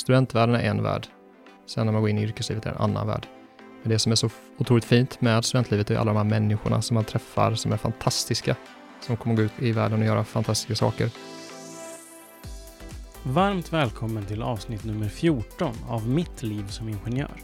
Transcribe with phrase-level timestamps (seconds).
[0.00, 1.06] Studentvärlden är en värld.
[1.66, 3.26] Sen när man går in i yrkeslivet är det en annan värld.
[3.82, 6.94] Men det som är så otroligt fint med studentlivet är alla de här människorna som
[6.94, 8.56] man träffar som är fantastiska.
[9.00, 11.10] Som kommer gå ut i världen och göra fantastiska saker.
[13.22, 17.36] Varmt välkommen till avsnitt nummer 14 av Mitt liv som ingenjör.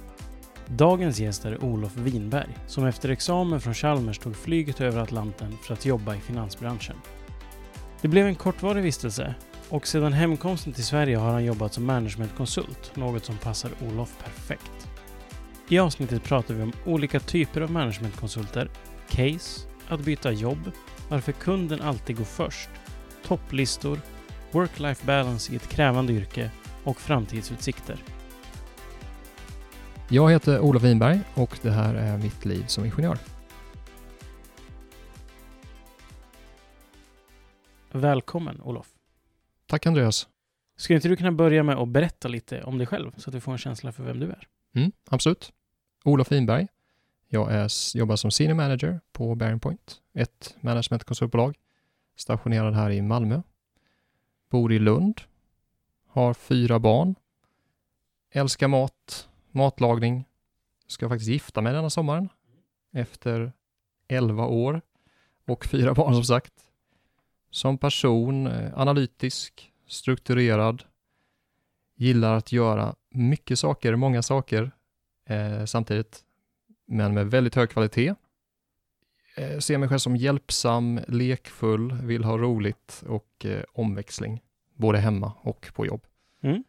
[0.66, 5.74] Dagens gäst är Olof Winberg som efter examen från Chalmers tog flyget över Atlanten för
[5.74, 6.96] att jobba i finansbranschen.
[8.00, 9.34] Det blev en kortvarig vistelse
[9.68, 14.88] och sedan hemkomsten till Sverige har han jobbat som managementkonsult, något som passar Olof perfekt.
[15.68, 18.70] I avsnittet pratar vi om olika typer av managementkonsulter,
[19.08, 20.70] case, att byta jobb,
[21.08, 22.68] varför kunden alltid går först,
[23.26, 24.00] topplistor,
[24.52, 26.50] work-life balance i ett krävande yrke
[26.84, 27.98] och framtidsutsikter.
[30.08, 33.18] Jag heter Olof Winberg och det här är mitt liv som ingenjör.
[37.92, 38.95] Välkommen Olof.
[39.66, 40.28] Tack Andreas.
[40.76, 43.40] Skulle inte du kunna börja med att berätta lite om dig själv så att vi
[43.40, 44.48] får en känsla för vem du är?
[44.74, 45.52] Mm, absolut.
[46.04, 46.68] Olof Winberg.
[47.28, 51.56] Jag är, jobbar som senior manager på Bearing Point, ett managementkonsultbolag
[52.16, 53.42] stationerad här i Malmö.
[54.50, 55.20] Bor i Lund.
[56.06, 57.14] Har fyra barn.
[58.30, 60.24] Älskar mat, matlagning.
[60.86, 62.28] Ska faktiskt gifta mig denna sommaren
[62.92, 63.52] efter
[64.08, 64.80] 11 år
[65.46, 66.52] och fyra barn som sagt.
[67.56, 70.82] Som person, eh, analytisk, strukturerad,
[71.94, 74.70] gillar att göra mycket saker, många saker
[75.28, 76.20] eh, samtidigt,
[76.86, 78.14] men med väldigt hög kvalitet.
[79.36, 84.42] Eh, ser mig själv som hjälpsam, lekfull, vill ha roligt och eh, omväxling,
[84.74, 86.06] både hemma och på jobb.
[86.42, 86.64] Mm.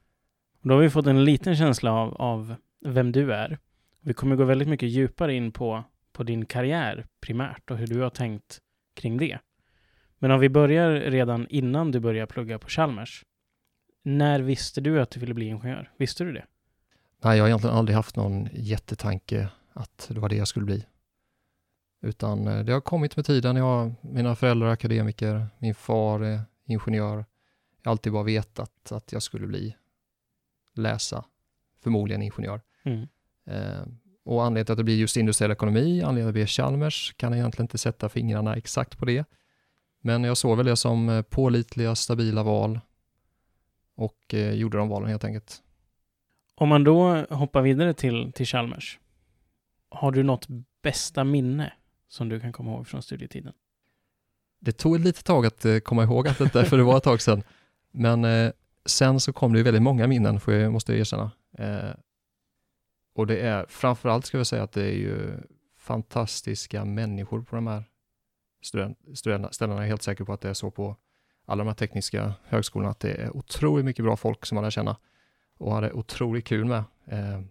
[0.61, 3.59] Då har vi fått en liten känsla av, av vem du är.
[4.01, 8.01] Vi kommer gå väldigt mycket djupare in på, på din karriär primärt och hur du
[8.01, 8.59] har tänkt
[8.95, 9.39] kring det.
[10.19, 13.25] Men om vi börjar redan innan du började plugga på Chalmers.
[14.03, 15.91] När visste du att du ville bli ingenjör?
[15.97, 16.45] Visste du det?
[17.23, 20.85] Nej, jag har egentligen aldrig haft någon jättetanke att det var det jag skulle bli.
[22.01, 23.55] Utan eh, det har kommit med tiden.
[23.55, 27.25] Jag mina föräldrar är akademiker, min far är ingenjör.
[27.81, 29.75] Jag har alltid bara vetat att jag skulle bli
[30.75, 31.25] läsa,
[31.83, 32.61] förmodligen ingenjör.
[32.83, 33.07] Mm.
[33.45, 33.87] Eh,
[34.25, 37.13] och anledningen till att det blir just industriell ekonomi, anledningen till att det blir Chalmers,
[37.17, 39.25] kan jag egentligen inte sätta fingrarna exakt på det.
[40.01, 42.79] Men jag såg väl det som eh, pålitliga, stabila val
[43.95, 45.63] och eh, gjorde de valen helt enkelt.
[46.55, 48.99] Om man då hoppar vidare till, till Chalmers.
[49.89, 50.47] Har du något
[50.81, 51.73] bästa minne
[52.07, 53.53] som du kan komma ihåg från studietiden?
[54.59, 57.03] Det tog ett litet tag att eh, komma ihåg allt detta, för det var ett
[57.03, 57.43] tag sedan.
[57.91, 58.51] Men eh,
[58.85, 61.31] sen så kom det ju väldigt många minnen, får jag, måste jag erkänna.
[61.57, 61.95] Eh,
[63.15, 65.37] och det är, framförallt ska jag säga att det är ju
[65.77, 67.83] fantastiska människor på de här
[68.67, 69.79] student, student, ställena.
[69.79, 70.95] Jag är helt säker på att det är så på
[71.45, 74.71] alla de här tekniska högskolorna, att det är otroligt mycket bra folk som man lär
[74.71, 74.97] känna
[75.57, 76.83] och hade otroligt kul med.
[77.05, 77.41] Eh,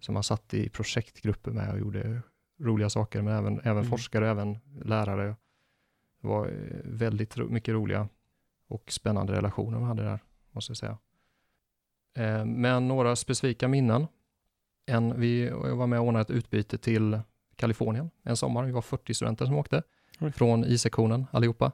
[0.00, 2.22] som man satt i projektgrupper med och gjorde
[2.60, 3.90] roliga saker, men även, även Mm.
[3.90, 5.36] forskare, även lärare.
[6.20, 6.52] Det var eh,
[6.84, 8.08] väldigt ro, mycket roliga
[8.68, 10.18] och spännande relationer man hade där,
[10.50, 10.98] måste jag säga.
[12.16, 14.06] Eh, men några specifika minnen.
[14.86, 17.20] En, vi jag var med och ordnade ett utbyte till
[17.56, 18.64] Kalifornien en sommar.
[18.64, 19.82] Vi var 40 studenter som åkte
[20.20, 20.32] Oj.
[20.32, 21.72] från I-sektionen allihopa.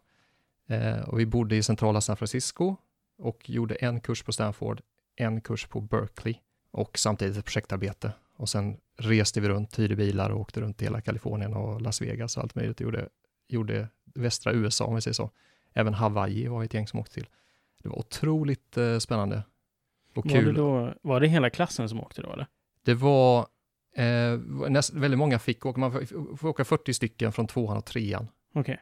[0.69, 2.77] Eh, och vi bodde i centrala San Francisco
[3.19, 4.81] och gjorde en kurs på Stanford,
[5.17, 6.35] en kurs på Berkeley
[6.71, 8.13] och samtidigt ett projektarbete.
[8.37, 12.03] Och sen reste vi runt, hyrde bilar och åkte runt i hela Kalifornien och Las
[12.03, 12.81] Vegas och allt möjligt.
[12.81, 13.09] Gjorde,
[13.49, 15.31] gjorde västra USA om vi säger så.
[15.75, 17.27] Även Hawaii var ett gäng som åkte till.
[17.83, 19.43] Det var otroligt eh, spännande
[20.15, 20.55] och Var kul.
[20.55, 22.47] det, då, var det hela klassen som åkte då eller?
[22.85, 23.47] Det var
[23.95, 24.39] eh,
[24.71, 25.93] näst, väldigt många fick åka, man
[26.37, 28.29] får, åka 40 stycken från tvåan och trean.
[28.55, 28.81] Okej.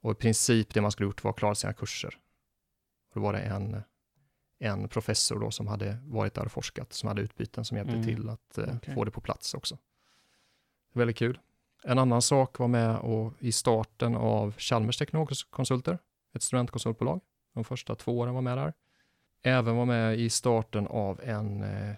[0.00, 2.14] Och i princip det man skulle gjort var att klara sina kurser.
[3.08, 3.82] Och då var det en,
[4.58, 8.06] en professor då som hade varit där och forskat, som hade utbyten som hjälpte Mm.
[8.06, 8.94] till att eh, Okej.
[8.94, 9.78] få det på plats också.
[10.92, 11.38] Väldigt kul.
[11.84, 15.98] En annan sak var med och i starten av Chalmers Teknologkonsulter,
[16.34, 17.20] ett studentkonsultbolag.
[17.54, 18.72] De första två åren var med där.
[19.42, 21.94] Även var med i starten av en eh,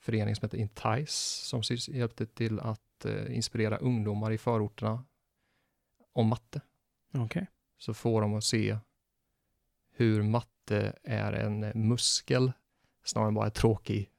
[0.00, 1.12] förening som heter Entice,
[1.46, 5.04] som hjälpte till att eh, inspirera ungdomar i förorterna
[6.12, 6.60] om matte
[7.14, 7.46] Okej.
[7.78, 8.78] så får de att se
[9.92, 12.52] hur matte är en muskel
[13.04, 14.10] snarare än bara ett tråkigt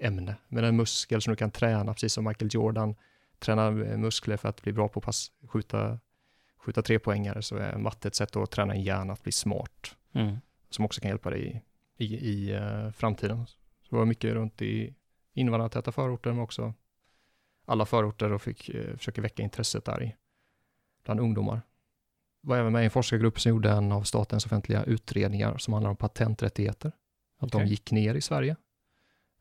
[0.00, 0.36] ämne.
[0.48, 2.94] Men en muskel som du kan träna, precis som Michael Jordan
[3.38, 5.98] tränar eh, muskler för att bli bra på pass, skjuta,
[6.56, 9.96] skjuta tre poängare så är matte ett sätt att träna en hjärna att bli smart,
[10.16, 10.36] Mm.
[10.70, 11.62] som också kan hjälpa dig
[11.96, 13.46] i, i, i eh, framtiden.
[13.46, 14.94] Så det var mycket runt i
[15.34, 16.74] invandrartäta förorter, men också
[17.66, 20.14] alla förorter och fick eh, försöka väcka intresset där i,
[21.04, 21.62] bland ungdomar.
[22.40, 25.90] Var även med i en forskargrupp som gjorde en av statens offentliga utredningar som handlar
[25.90, 26.92] om patenträttigheter.
[27.38, 27.70] Att de Okej.
[27.70, 28.56] gick ner i Sverige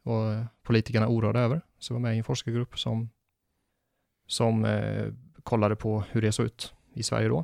[0.02, 1.62] var politikerna oroade över.
[1.80, 3.10] Så jag var med i en forskargrupp som,
[4.28, 5.14] som eh,
[5.44, 7.44] kollade på hur det såg ut i Sverige då.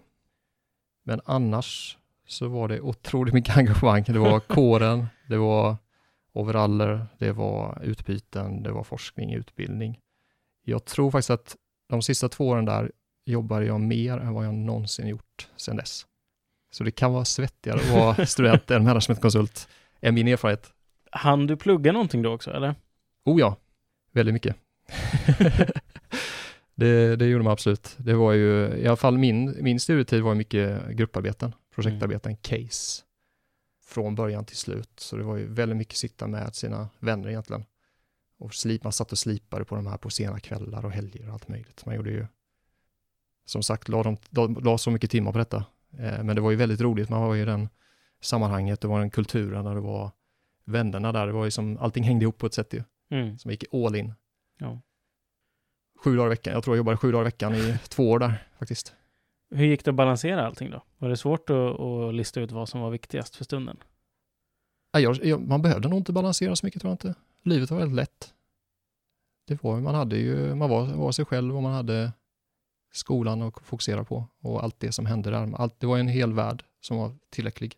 [1.03, 1.97] Men annars
[2.27, 4.03] så var det otroligt mycket engagemang.
[4.03, 5.77] Det var kåren, det var
[6.39, 9.99] overaller, det var utbyten, det var forskning, utbildning.
[10.65, 11.55] Jag tror faktiskt att
[11.89, 12.91] de sista två åren där
[13.25, 16.05] jobbade jag mer än vad jag någonsin gjort sedan dess.
[16.71, 19.67] Så det kan vara svettigare att vara student än managementkonsult,
[20.01, 20.73] är min erfarenhet.
[21.11, 22.75] Han du plugga någonting då också, eller?
[23.25, 23.55] Oh ja,
[24.11, 24.55] väldigt mycket.
[26.75, 27.95] det, det gjorde man absolut.
[27.97, 32.39] Det var ju, i alla fall min, min studietid var mycket grupparbeten, projektarbeten, mm.
[32.41, 33.03] case.
[33.89, 34.99] Från början till slut.
[34.99, 37.65] Så det var ju väldigt mycket sitta med sina vänner egentligen.
[38.37, 41.33] Och slip, man satt och slipade på de här på sena kvällar och helger och
[41.33, 41.85] allt möjligt.
[41.85, 42.27] Man gjorde ju,
[43.45, 45.65] som sagt, la, de, la, la så mycket timmar på detta.
[45.97, 47.69] Eh, men det var ju väldigt roligt, man var ju i den
[48.21, 50.11] sammanhanget, det var den kulturen, där det var
[50.65, 52.83] vännerna där, det var ju som, allting hängde ihop på ett sätt ju.
[53.11, 53.37] Mm.
[53.37, 54.13] Som gick all in.
[54.59, 54.81] Ja.
[56.03, 58.19] Sju dagar i veckan, jag tror jag jobbade sju dagar i veckan i två år
[58.19, 58.95] där faktiskt.
[59.49, 60.83] Hur gick det att balansera allting då?
[60.97, 63.77] Var det svårt att, att lista ut vad som var viktigast för stunden?
[64.91, 67.15] Jag, jag, man behövde nog inte balansera så mycket tror jag inte.
[67.43, 68.33] Livet var väldigt lätt.
[69.47, 72.11] Det var, man hade ju, man var, var sig själv och man hade
[72.91, 75.55] skolan att fokusera på och allt det som hände där.
[75.55, 77.75] Allt, det var en hel värld som var tillräcklig.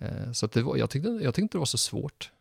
[0.00, 2.32] Eh, så det var, jag, tyckte, jag tyckte inte det var så svårt.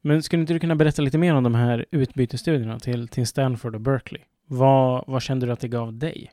[0.00, 3.74] Men skulle inte du kunna berätta lite mer om de här utbytesstudierna till, till Stanford
[3.74, 4.22] och Berkeley?
[4.46, 6.32] Vad, vad kände du att det gav dig?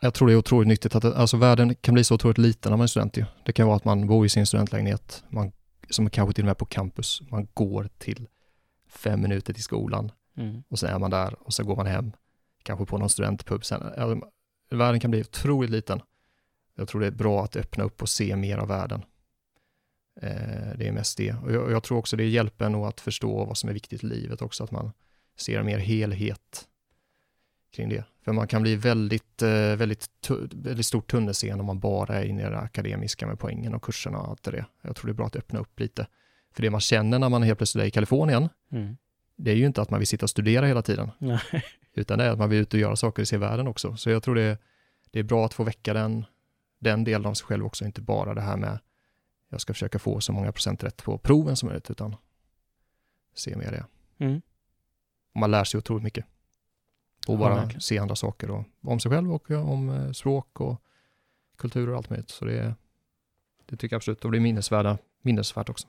[0.00, 2.76] Jag tror det är otroligt nyttigt att alltså världen kan bli så otroligt liten när
[2.76, 3.16] man är student.
[3.16, 3.24] Ju.
[3.44, 5.52] Det kan vara att man bor i sin studentlägenhet, man,
[5.90, 7.22] som kanske till och med på campus.
[7.30, 8.28] Man går till
[8.88, 10.62] fem minuter till skolan mm.
[10.68, 12.12] och sen är man där och så går man hem,
[12.62, 13.82] kanske på någon studentpub sen.
[13.82, 14.28] Alltså,
[14.70, 16.00] världen kan bli otroligt liten.
[16.74, 19.04] Jag tror det är bra att öppna upp och se mer av världen.
[20.20, 21.32] Eh, det är mest det.
[21.32, 24.06] Och jag, jag, tror också det hjälper nog att förstå vad som är viktigt i
[24.06, 24.92] livet också, att man
[25.36, 26.68] ser mer helhet
[27.74, 28.04] kring det.
[28.24, 30.08] För man kan bli väldigt, eh, väldigt,
[30.52, 34.18] väldigt stort tunnelseende om man bara är inne i det akademiska med poängen och kurserna
[34.18, 34.66] och allt det.
[34.82, 36.06] Jag tror det är bra att öppna upp lite.
[36.52, 38.96] För det man känner när man helt plötsligt är i Kalifornien, mm.
[39.36, 41.40] det är ju inte att man vill sitta och studera hela tiden, Nej.
[41.94, 43.96] utan det är att man vill ut och göra saker och se världen också.
[43.96, 44.58] Så jag tror det,
[45.10, 46.24] det är bra att få väcka den,
[46.80, 48.78] den delen av sig själv också, inte bara det här med
[49.48, 52.16] jag ska försöka få så många procent rätt på proven som möjligt, utan
[53.34, 53.86] se mer det.
[54.24, 54.42] Mm.
[55.34, 56.26] Man lär sig otroligt mycket.
[57.28, 60.82] Och bara ja, se andra saker och, om sig själv och om eh, språk och
[61.56, 62.30] kultur och allt möjligt.
[62.30, 62.74] Så det,
[63.66, 65.88] det tycker jag absolut, och det blir minnesvärda, minnesvärt också.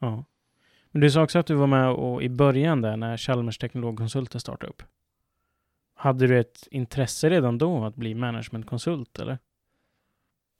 [0.00, 0.24] Ja.
[0.90, 4.38] Men du sa också att du var med och i början där när Chalmers teknologkonsulter
[4.38, 4.82] startade upp.
[5.94, 9.38] Hade du ett intresse redan då att bli managementkonsult eller?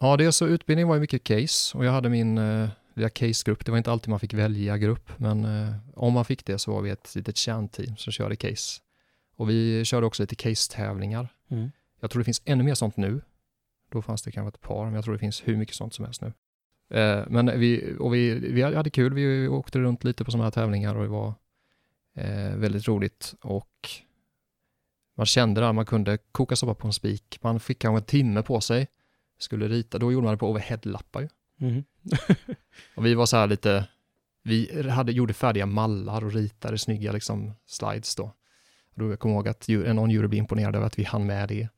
[0.01, 3.09] Ja, det är så utbildning var ju mycket case och jag hade min eh, lilla
[3.09, 3.65] casegrupp.
[3.65, 6.73] Det var inte alltid man fick välja grupp, men eh, om man fick det så
[6.73, 8.81] var vi ett litet kärnteam som körde case.
[9.37, 11.29] Och vi körde också lite case-tävlingar.
[11.49, 11.71] Mm.
[12.01, 13.21] Jag tror det finns ännu mer sånt nu.
[13.91, 16.05] Då fanns det kanske ett par, men jag tror det finns hur mycket sånt som
[16.05, 16.33] helst nu.
[16.99, 20.51] Eh, men vi, och vi, vi hade kul, vi åkte runt lite på sådana här
[20.51, 21.35] tävlingar och det var
[22.15, 23.35] eh, väldigt roligt.
[23.41, 23.89] Och
[25.17, 27.39] man kände att man kunde koka soppa på en spik.
[27.43, 28.89] Man fick kanske en timme på sig,
[29.39, 31.29] skulle rita, då gjorde man det på overheadlappar ju.
[31.61, 31.85] Mm.
[32.95, 33.89] och vi var så här lite,
[34.43, 38.33] vi hade, gjorde färdiga mallar och ritade snygga liksom slides då.
[38.95, 41.69] Då jag kommer ihåg att någon jury blev imponerad över att vi hann med det.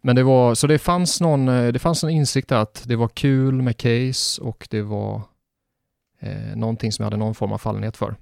[0.00, 3.08] Men det var, så det fanns någon, eh, det fanns en insikt att det var
[3.08, 5.22] kul med case och det var
[6.20, 8.16] eh, någonting som jag hade någon form av fallenhet för.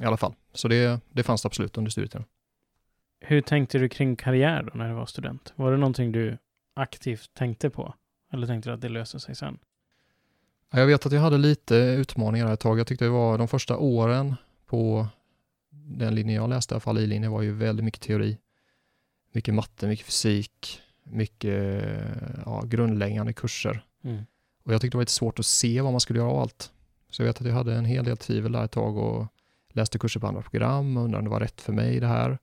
[0.00, 0.34] I alla fall.
[0.52, 2.24] Så det, det fanns absolut under studietiden.
[3.20, 5.52] Hur tänkte du kring karriär då när du var student?
[5.56, 6.38] Var det någonting du
[6.74, 7.94] aktivt tänkte på?
[8.32, 9.58] Eller tänkte du att det löser sig sen?
[10.72, 12.78] Jag vet att jag hade lite utmaningar ett tag.
[12.78, 14.34] Jag tyckte det var de första åren
[14.66, 15.06] på
[15.84, 18.38] den linjen jag läste, i alla fall i-linjen, var ju väldigt mycket teori.
[19.32, 21.84] Mycket matte, mycket fysik, mycket
[22.44, 23.84] ja, grundläggande kurser.
[24.04, 24.24] Mm.
[24.64, 26.72] Och jag tyckte det var lite svårt att se vad man skulle göra av allt.
[27.10, 29.26] Så jag vet att jag hade en hel del tvivel där ett tag och
[29.68, 32.38] läste kurser på andra program och undrade om det var rätt för mig det här.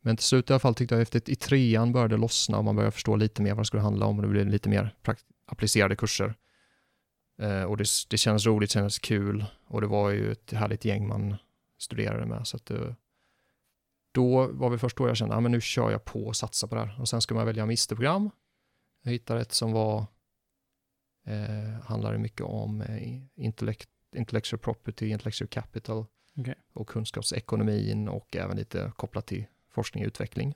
[0.00, 2.76] Men till slut i alla fall tyckte jag efter i trean började lossna och man
[2.76, 4.94] började förstå lite mer vad det skulle handla om och det blev lite mer
[5.46, 6.34] applicerade kurser.
[7.38, 10.84] Eh, och det, det kändes roligt, det kändes kul och det var ju ett härligt
[10.84, 11.36] gäng man
[11.82, 12.46] studerade med.
[12.46, 12.94] Så att, eh,
[14.12, 16.68] då var det först då jag kände att ah, nu kör jag på och satsar
[16.68, 17.00] på det här.
[17.00, 18.30] Och sen ska man välja magisterprogram.
[19.02, 20.06] Jag hittade ett som var,
[21.26, 26.54] eh, handlade mycket om eh, intellect, intellectual property, intellectual capital okay.
[26.72, 30.54] och kunskapsekonomin och även lite kopplat till forskning och utveckling.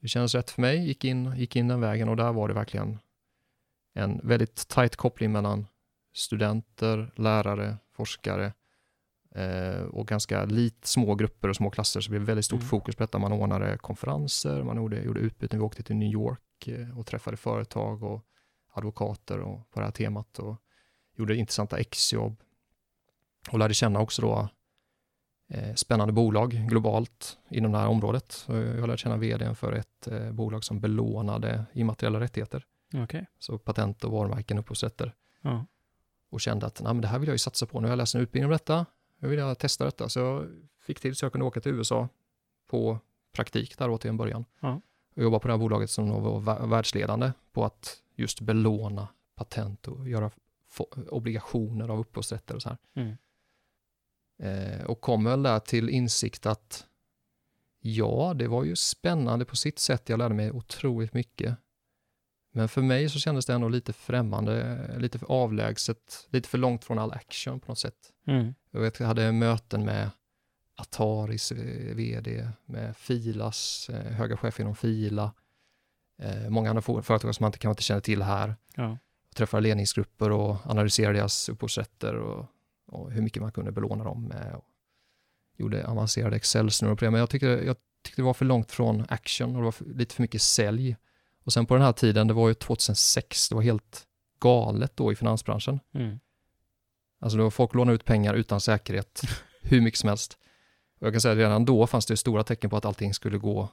[0.00, 2.54] Det kändes rätt för mig, gick in, gick in den vägen och där var det
[2.54, 2.98] verkligen
[3.94, 5.66] en väldigt tajt koppling mellan
[6.14, 8.52] studenter, lärare, forskare
[9.90, 12.68] och ganska lite små grupper och små klasser, så det blev väldigt stort Mm.
[12.68, 13.18] fokus på detta.
[13.18, 15.58] Man ordnade konferenser, man gjorde, gjorde utbyten.
[15.58, 18.24] Vi åkte till New York eh, och träffade företag och
[18.74, 20.56] advokater och på det här temat och
[21.16, 22.40] gjorde intressanta exjobb.
[23.50, 24.48] Och lärde känna också då
[25.48, 28.44] eh, spännande bolag globalt inom det här området.
[28.48, 33.26] Jag lärde känna vdn för ett eh, bolag som belånade immateriella rättigheter, Okej.
[33.38, 35.66] så patent och varumärken, upphovsrätter Ja.
[36.30, 37.80] och kände att Nej, men det här vill jag ju satsa på.
[37.80, 38.86] Nu har jag läst en utbildning om detta,
[39.30, 40.08] jag testa detta.
[40.08, 40.48] Så jag
[40.80, 42.08] fick till så jag kunde åka till USA
[42.66, 42.98] på
[43.32, 44.44] praktik där då till en början.
[44.60, 44.80] Ja.
[45.16, 49.88] Och jobba på det här bolaget som var vä- världsledande på att just belåna patent
[49.88, 50.30] och göra
[51.10, 52.78] obligationer av upphovsrätter och så här.
[52.94, 53.16] Mm.
[54.38, 56.86] Eh, och kom väl där till insikt att
[57.80, 60.08] ja, det var ju spännande på sitt sätt.
[60.08, 61.56] Jag lärde mig otroligt mycket.
[62.52, 66.84] Men för mig så kändes det ändå lite främmande, lite för avlägset, lite för långt
[66.84, 68.12] från all action på något sätt.
[68.26, 68.54] Mm.
[68.70, 70.10] Jag, hade möten med
[70.76, 75.32] Ataris eh, vd, med Filas, eh, höga chef inom Fila,
[76.18, 78.56] eh, många andra företag som man inte, kanske inte känner till här.
[78.76, 78.98] Ja.
[79.28, 82.46] Jag träffade ledningsgrupper och analyserade deras upphovsrätter och,
[82.86, 84.54] och hur mycket man kunde belåna dem med.
[84.54, 84.64] Och
[85.56, 89.04] gjorde avancerade Excel-snurror på det, men jag tyckte, jag tyckte det var för långt från
[89.08, 90.96] action och det var för, lite för mycket sälj.
[91.44, 94.06] Och sen på den här tiden, det var ju 2006, det var helt
[94.40, 95.80] galet då i finansbranschen.
[95.94, 96.18] Mm.
[97.20, 99.22] Alltså då folk lånade ut pengar utan säkerhet,
[99.62, 100.38] hur mycket som helst.
[101.00, 103.38] Och jag kan säga att redan då fanns det stora tecken på att allting skulle
[103.38, 103.68] gå,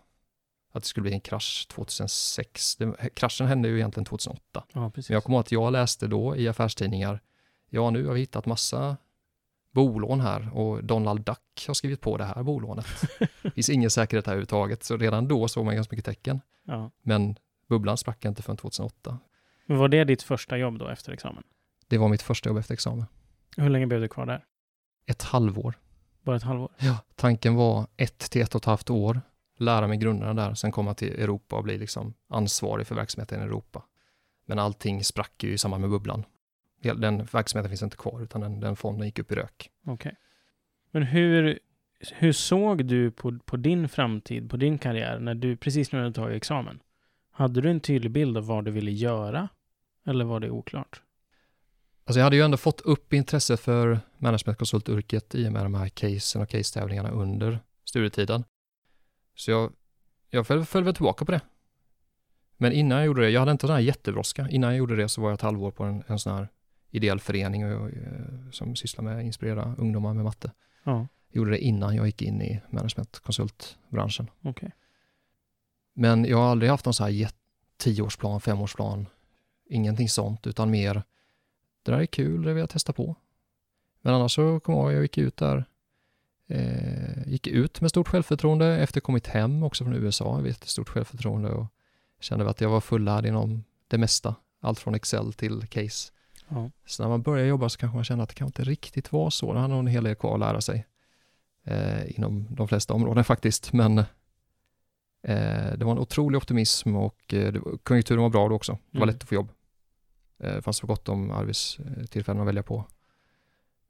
[0.71, 2.75] att det skulle bli en krasch 2006.
[2.75, 4.63] Det, kraschen hände ju egentligen 2008.
[4.73, 4.91] Ja.
[4.95, 7.21] Men jag kommer ihåg att jag läste då i affärstidningar,
[7.69, 8.97] ja nu har vi hittat massa
[9.71, 12.85] bolån här och Donald Duck har skrivit på det här bolånet.
[13.41, 16.41] Det finns ingen säkerhet här överhuvudtaget, så redan då såg man ganska mycket tecken.
[16.63, 16.91] Ja.
[17.01, 17.35] Men
[17.69, 19.19] bubblan sprack inte förrän 2008.
[19.65, 21.43] Men var det ditt första jobb då efter examen?
[21.87, 23.05] Det var mitt första jobb efter examen.
[23.57, 24.45] Hur länge blev du kvar där?
[25.05, 25.73] Ett halvår.
[26.21, 26.71] Bara ett halvår?
[26.77, 26.97] Ja.
[27.15, 29.21] Tanken var ett till ett och ett halvt år,
[29.57, 33.43] lära mig grunderna där, sen komma till Europa och bli liksom ansvarig för verksamheten i
[33.43, 33.83] Europa.
[34.45, 36.25] Men allting sprack ju i samband med bubblan.
[36.81, 39.69] Den verksamheten finns inte kvar, utan den, den fonden gick upp i rök.
[39.85, 40.15] Okej.
[40.91, 41.59] Men hur,
[42.13, 46.05] hur såg du på, på din framtid, på din karriär, när du precis när du
[46.05, 46.79] hade tagit examen?
[47.39, 49.49] Hade du en tydlig bild av vad du ville göra?
[50.05, 51.01] Eller var det oklart?
[52.05, 55.89] Alltså jag hade ju ändå fått upp intresse för managementkonsultyrket i och med de här
[55.89, 58.43] casen och case-tävlingarna under studietiden.
[59.35, 59.73] Så jag,
[60.29, 61.41] jag föll, föll väl tillbaka på det.
[62.57, 64.49] Men innan jag gjorde det, jag hade inte den här jättebrådska.
[64.49, 66.47] Innan jag gjorde det så var jag ett halvår på en, en sån här
[66.91, 70.51] ideell förening och, eh, som sysslar med att inspirera ungdomar med matte.
[70.83, 74.29] Ja, Jag gjorde det innan jag gick in i managementkonsultbranschen.
[74.41, 74.71] okej.
[75.99, 77.29] Men jag har aldrig haft någon så här
[77.77, 79.05] tioårsplan, femårsplan,
[79.69, 81.03] ingenting sånt, utan mer
[81.83, 83.15] det där är kul, det vill jag testa på.
[84.01, 85.65] Men annars så kommer jag ihåg, jag gick ut där,
[86.47, 91.49] eh, gick ut med stort självförtroende efter kommit hem också från USA, med jättestort självförtroende
[91.49, 91.67] och
[92.19, 96.11] kände att jag var fullärd inom det mesta, allt från Excel till case.
[96.47, 96.71] Ja.
[96.85, 99.31] Så när man börjar jobba så kanske man känner att det kan inte riktigt vara
[99.31, 99.53] så.
[99.53, 100.85] Det har nog en hel del kvar att lära sig
[101.63, 103.73] eh, inom de flesta områden faktiskt.
[103.73, 104.03] Men
[105.21, 108.71] det var en otrolig optimism och eh, konjunkturen var bra då också.
[108.91, 109.13] Det var Mm.
[109.13, 109.51] lätt att få jobb.
[110.39, 112.85] Eh, det fanns så gott om arbetstillfällen att välja på.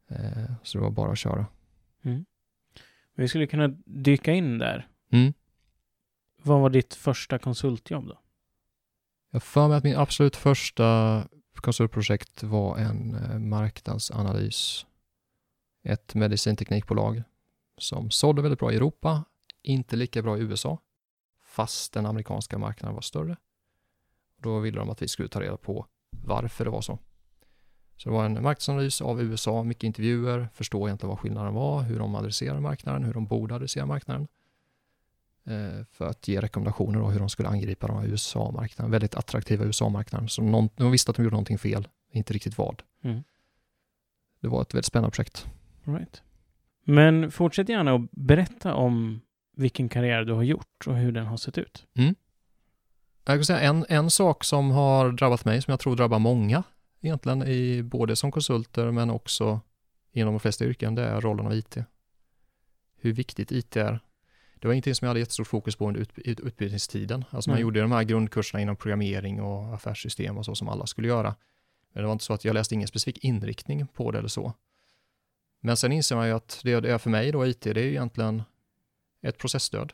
[0.09, 1.45] Eh, så det var bara att köra.
[2.03, 2.25] Mm.
[3.15, 4.87] Vi skulle kunna dyka in där.
[5.11, 5.33] Mm.
[6.43, 8.19] Vad var ditt första konsultjobb då?
[9.31, 14.85] Jag för mig att min absolut första konsultprojekt var en eh, marknadsanalys.
[15.83, 17.23] Ett medicinteknikbolag
[17.77, 19.23] som sålde väldigt bra i Europa,
[19.61, 20.79] inte lika bra i USA,
[21.59, 23.37] fast den amerikanska marknaden var större.
[24.37, 26.99] Då ville de att vi skulle ta reda på varför det var så.
[27.97, 31.99] Så det var en marknadsanalys av USA, mycket intervjuer, förstå egentligen vad skillnaden var, hur
[31.99, 34.27] de adresserar marknaden, hur de borde adressera marknaden.
[35.45, 39.65] Eh, för att ge rekommendationer om hur de skulle angripa den här USA-marknaden, väldigt attraktiva
[39.65, 40.29] USA-marknaden.
[40.29, 42.83] Så någon, de visste att de gjorde någonting fel, inte riktigt vad.
[43.03, 43.23] Mm.
[44.41, 45.47] Det var ett väldigt spännande projekt.
[45.85, 46.21] All Right.
[46.83, 49.21] Men fortsätt gärna att berätta om
[49.59, 51.85] vilken karriär du har gjort och hur den har sett ut.
[53.25, 56.63] Jag kan säga en, en sak som har drabbat mig, som jag tror drabbar många
[57.01, 59.61] egentligen, i, både som konsulter men också
[60.11, 61.77] inom de flesta yrken, det är rollen av IT.
[62.97, 63.99] Hur viktigt IT är.
[64.55, 67.25] Det var ingenting som jag hade jättestort fokus på under ut, ut, utbildningstiden.
[67.29, 71.07] Alltså man gjorde de här grundkurserna inom programmering och affärssystem och så som alla skulle
[71.07, 71.35] göra.
[71.93, 74.53] Men det var inte så att jag läste ingen specifik inriktning på det eller så.
[75.61, 77.83] Men sen inser man ju att det det är för mig då, IT, det är
[77.83, 78.43] ju egentligen
[79.21, 79.93] ett processstöd.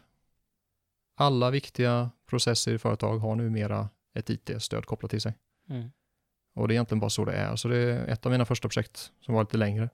[1.16, 5.34] Alla viktiga processer i företag har numera ett IT-stöd kopplat till sig.
[5.70, 5.92] Mm.
[6.56, 7.56] Och det är egentligen bara så det är.
[7.56, 9.90] Så det är ett av mina första projekt som var lite längre.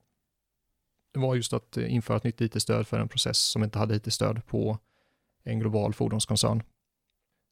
[1.14, 3.96] det var just att eh, införa ett nytt IT-stöd för en process som inte hade
[3.96, 4.78] IT-stöd på
[5.44, 6.64] en global fordonskoncern.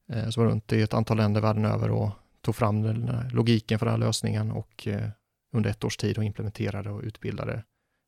[0.10, 3.80] Eh, så var runt i ett antal länder världen över och tog fram den logiken
[3.80, 5.10] för den här lösningen och eh,
[5.52, 7.64] under ett års tid och implementerade och utbildade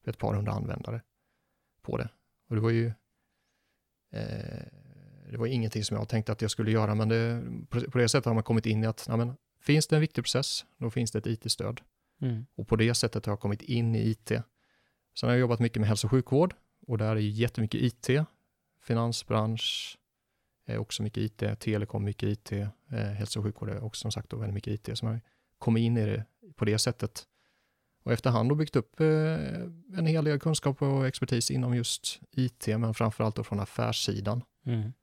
[0.08, 1.01] ett par hundra användare
[1.82, 2.10] på det.
[2.50, 2.94] Och det var ju
[5.32, 8.25] det var ingenting som jag tänkte att jag skulle göra, men det, på det sättet
[8.25, 11.20] har man kommit in i att ja, finns det en viktig process, då finns det
[11.20, 11.82] ett IT-stöd.
[12.22, 12.46] Mm.
[12.56, 14.32] Och på det sättet har jag kommit in i IT.
[15.20, 16.56] Sen har jag jobbat mycket med hälso och sjukvård
[16.88, 18.10] och där är jättemycket IT,
[18.84, 19.98] finansbransch,
[20.65, 24.30] är också mycket IT, telekom mycket IT, eh, hälso och sjukvård är också som sagt
[24.30, 24.98] då väldigt mycket IT.
[24.98, 25.22] Så man har
[25.58, 26.25] kommit in i det
[26.56, 27.27] på det sättet.
[28.03, 29.08] Och efterhand har byggt upp eh,
[29.98, 34.43] en hel del kunskap och expertis inom just IT, men framförallt då från affärssidan.
[34.65, 34.93] Mm.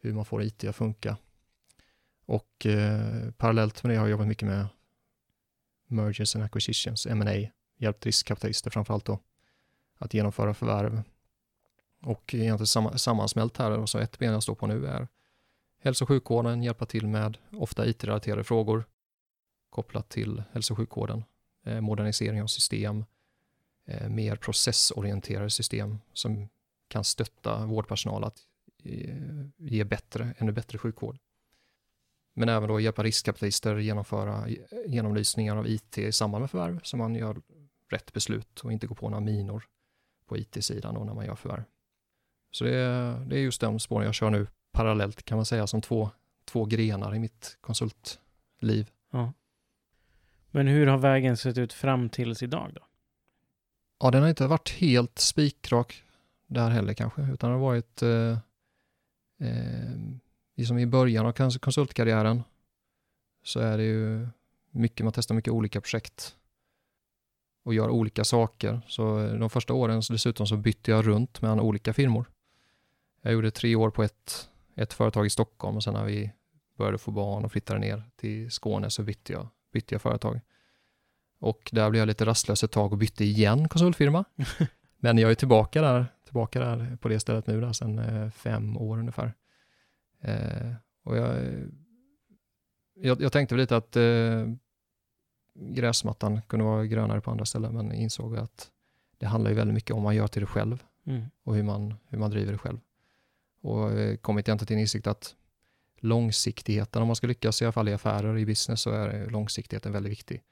[0.00, 1.16] Hur man får IT att funka.
[2.26, 4.66] Och eh, parallellt med det har jag jobbat mycket med
[5.86, 9.18] mergers and acquisitions, M&A, hjälpt riskkapitalister framförallt då
[9.98, 11.02] att genomföra förvärv.
[12.02, 15.08] Och egentligen sammansmält här, så ett ben jag står på nu är
[15.80, 18.84] hälso och sjukvården, hjälpa till med ofta IT-relaterade frågor
[19.70, 21.24] kopplat till hälso och sjukvården,
[21.64, 23.04] Eh, modernisering av system,
[23.86, 26.48] eh, mer processorienterade system som
[26.88, 28.38] kan stötta vårdpersonal att
[28.84, 29.16] eh,
[29.56, 31.18] ge bättre, ännu bättre sjukvård.
[32.34, 34.48] Men även då hjälpa riskkapitalister genomföra
[34.86, 37.42] genomlysningar av IT i samband med förvärv så man gör
[37.90, 39.64] rätt beslut och inte går på några minor
[40.26, 41.64] på IT-sidan när man gör förvärv.
[42.50, 45.66] Så det är, det är just den spåren jag kör nu parallellt kan man säga
[45.66, 46.10] som två,
[46.44, 48.90] två grenar i mitt konsultliv.
[49.10, 49.32] Ja.
[50.54, 52.80] Men hur har vägen sett ut fram tills idag då?
[54.00, 56.02] Ja, den har inte varit helt spikrak
[56.46, 58.38] där heller kanske, utan det har varit eh,
[59.48, 59.98] eh,
[60.56, 62.42] liksom i början av konsultkarriären
[63.42, 64.28] så är det ju
[64.70, 66.36] mycket, man testar mycket olika projekt
[67.64, 68.80] och gör olika saker.
[68.88, 72.30] Så eh, de första åren så dessutom så bytte jag runt mellan olika firmor.
[73.22, 76.32] Jag gjorde tre år på ett, ett företag i Stockholm och sen när vi
[76.76, 80.40] började få barn och flyttade ner till Skåne så bytte jag, bytte jag företag.
[81.38, 84.24] Och där blev jag lite rastlös ett tag och bytte igen konsultfirma.
[84.98, 88.76] Men jag är tillbaka där, tillbaka där på det stället nu där, sedan eh, fem
[88.76, 89.34] år ungefär.
[90.20, 90.72] Eh,
[91.04, 91.36] och jag,
[92.94, 94.46] jag, jag, tänkte lite att eh,
[95.54, 98.70] gräsmattan kunde vara grönare på andra ställen, men insåg att
[99.18, 101.24] det handlar ju väldigt mycket om vad man gör till det själv mm.
[101.44, 102.78] och hur man, hur man driver det själv.
[103.62, 103.90] Och
[104.22, 105.34] kommit egentligen till en insikt att
[106.04, 109.92] långsiktigheten, om man ska lyckas i alla fall i affärer, i business, så är långsiktigheten
[109.92, 110.42] väldigt viktig.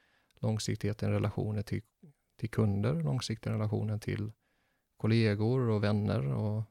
[0.41, 1.83] Långsiktigheten i relationer till,
[2.39, 4.33] till kunder, långsiktigheten i relationer till
[4.97, 6.63] kollegor och vänner och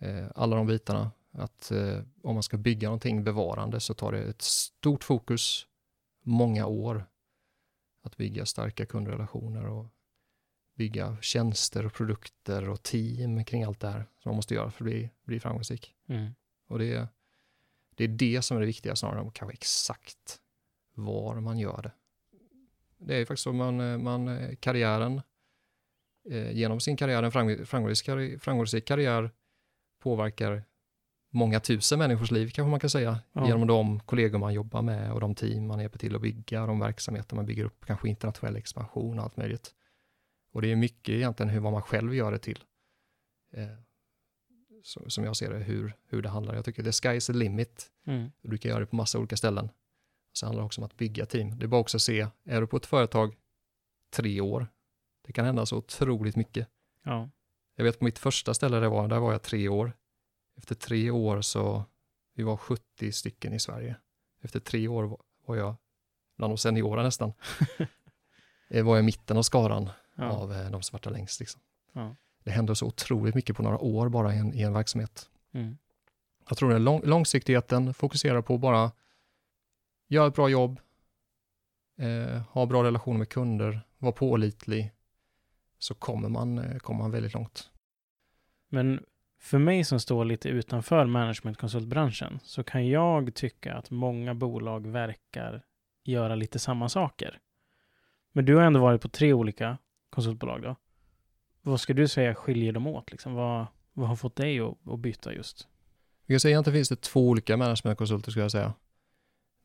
[0.00, 1.10] eh, alla de bitarna.
[1.32, 5.66] Att eh, om man ska bygga någonting bevarande så tar det ett stort fokus,
[6.22, 7.06] många år,
[8.02, 9.86] att bygga starka kundrelationer och
[10.76, 14.84] bygga tjänster och produkter och team kring allt det här som man måste göra för
[14.84, 15.94] att bli, bli framgångsrik.
[16.08, 16.30] Mm.
[16.68, 17.08] Och det,
[18.06, 20.40] det är det som är det viktiga snarare än kanske exakt
[20.94, 21.92] var man gör det.
[22.98, 25.22] Det är faktiskt så man, man karriären,
[26.30, 29.30] eh, genom sin karriär, en framgångsrik, framgångsrik karriär
[30.02, 30.64] påverkar
[31.30, 33.46] många tusen människors liv kanske man kan säga, ja.
[33.46, 36.80] genom de kollegor man jobbar med och de team man hjälper till att bygga, de
[36.80, 39.74] verksamheter man bygger upp, kanske internationell expansion och allt möjligt.
[40.52, 42.64] Och det är mycket egentligen hur vad man själv gör det till.
[43.52, 43.66] Eh,
[44.82, 46.54] så, som jag ser det, hur, hur det handlar.
[46.54, 47.90] Jag tycker the sky is the limit.
[48.06, 48.30] Mm.
[48.42, 49.70] Du kan göra det på massa olika ställen.
[50.32, 51.58] Så handlar det också om att bygga team.
[51.58, 53.36] Det är bara också att se, är du på ett företag
[54.10, 54.68] tre år,
[55.26, 56.68] det kan hända så otroligt mycket.
[57.02, 57.30] Ja.
[57.76, 59.92] Jag vet på mitt första ställe det var, där var jag tre år.
[60.56, 61.84] Efter tre år så,
[62.34, 63.96] vi var 70 stycken i Sverige.
[64.40, 65.76] Efter tre år var jag
[66.36, 67.32] bland de seniora nästan.
[68.68, 70.30] var jag i mitten av skaran ja.
[70.30, 71.40] av eh, de svarta längst.
[71.40, 71.60] Liksom.
[71.92, 72.16] Ja.
[72.44, 75.30] Det händer så otroligt mycket på några år bara i en, i en verksamhet.
[75.52, 75.78] Mm.
[76.48, 78.92] Jag tror är lång, långsiktigheten, fokusera på bara
[80.08, 80.80] göra ett bra jobb,
[81.98, 84.92] eh, ha bra relationer med kunder, vara pålitlig,
[85.78, 87.70] så kommer man, eh, kommer man väldigt långt.
[88.68, 89.04] Men
[89.38, 95.62] för mig som står lite utanför managementkonsultbranschen så kan jag tycka att många bolag verkar
[96.04, 97.40] göra lite samma saker.
[98.32, 99.78] Men du har ändå varit på tre olika
[100.10, 100.76] konsultbolag då.
[101.62, 103.10] Vad ska du säga skiljer dem åt?
[103.10, 103.34] Liksom?
[103.34, 105.68] Vad, vad har fått dig att, att byta just?
[106.26, 108.74] Jag säga att det finns det två olika managementkonsulter skulle jag säga.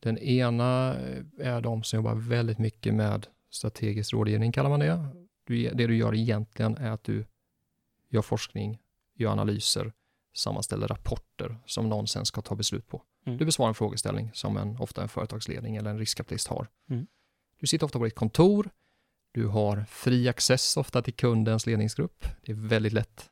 [0.00, 0.96] Den ena
[1.38, 5.08] är de som jobbar väldigt mycket med strategisk rådgivning kallar man det.
[5.74, 7.24] Det du gör egentligen är att du
[8.08, 8.78] gör forskning,
[9.14, 9.92] gör analyser,
[10.34, 13.02] sammanställer rapporter som någon sen ska ta beslut på.
[13.26, 13.38] Mm.
[13.38, 16.68] Du besvarar en frågeställning som en, ofta en företagsledning eller en riskkapitalist har.
[16.90, 17.06] Mm.
[17.60, 18.70] Du sitter ofta på ditt kontor,
[19.38, 22.26] Du har fri access ofta till kundens ledningsgrupp.
[22.42, 23.30] Det är väldigt lätt.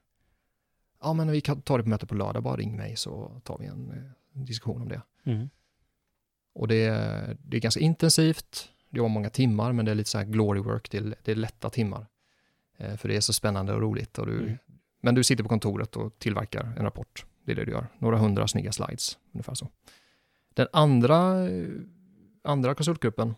[1.03, 3.59] Ja, men vi kan ta det på möte på lördag, bara ring mig så tar
[3.59, 5.03] vi en, eh, diskussion om det.
[5.25, 5.49] Mm.
[6.55, 10.11] Och det är, det är ganska intensivt, det var många timmar, men det är lite
[10.11, 12.07] så här glory work, det är, det är lätta timmar.
[12.77, 14.19] Eh, för det är så spännande och roligt.
[14.19, 14.59] Och du, Mm.
[15.01, 17.27] Men du sitter på kontoret och tillverkar en rapport.
[17.45, 17.87] Det är det du gör.
[17.99, 19.69] Några hundra snygga slides, ungefär så.
[20.55, 21.69] Den andra, eh,
[22.43, 23.35] andra konsultgruppen,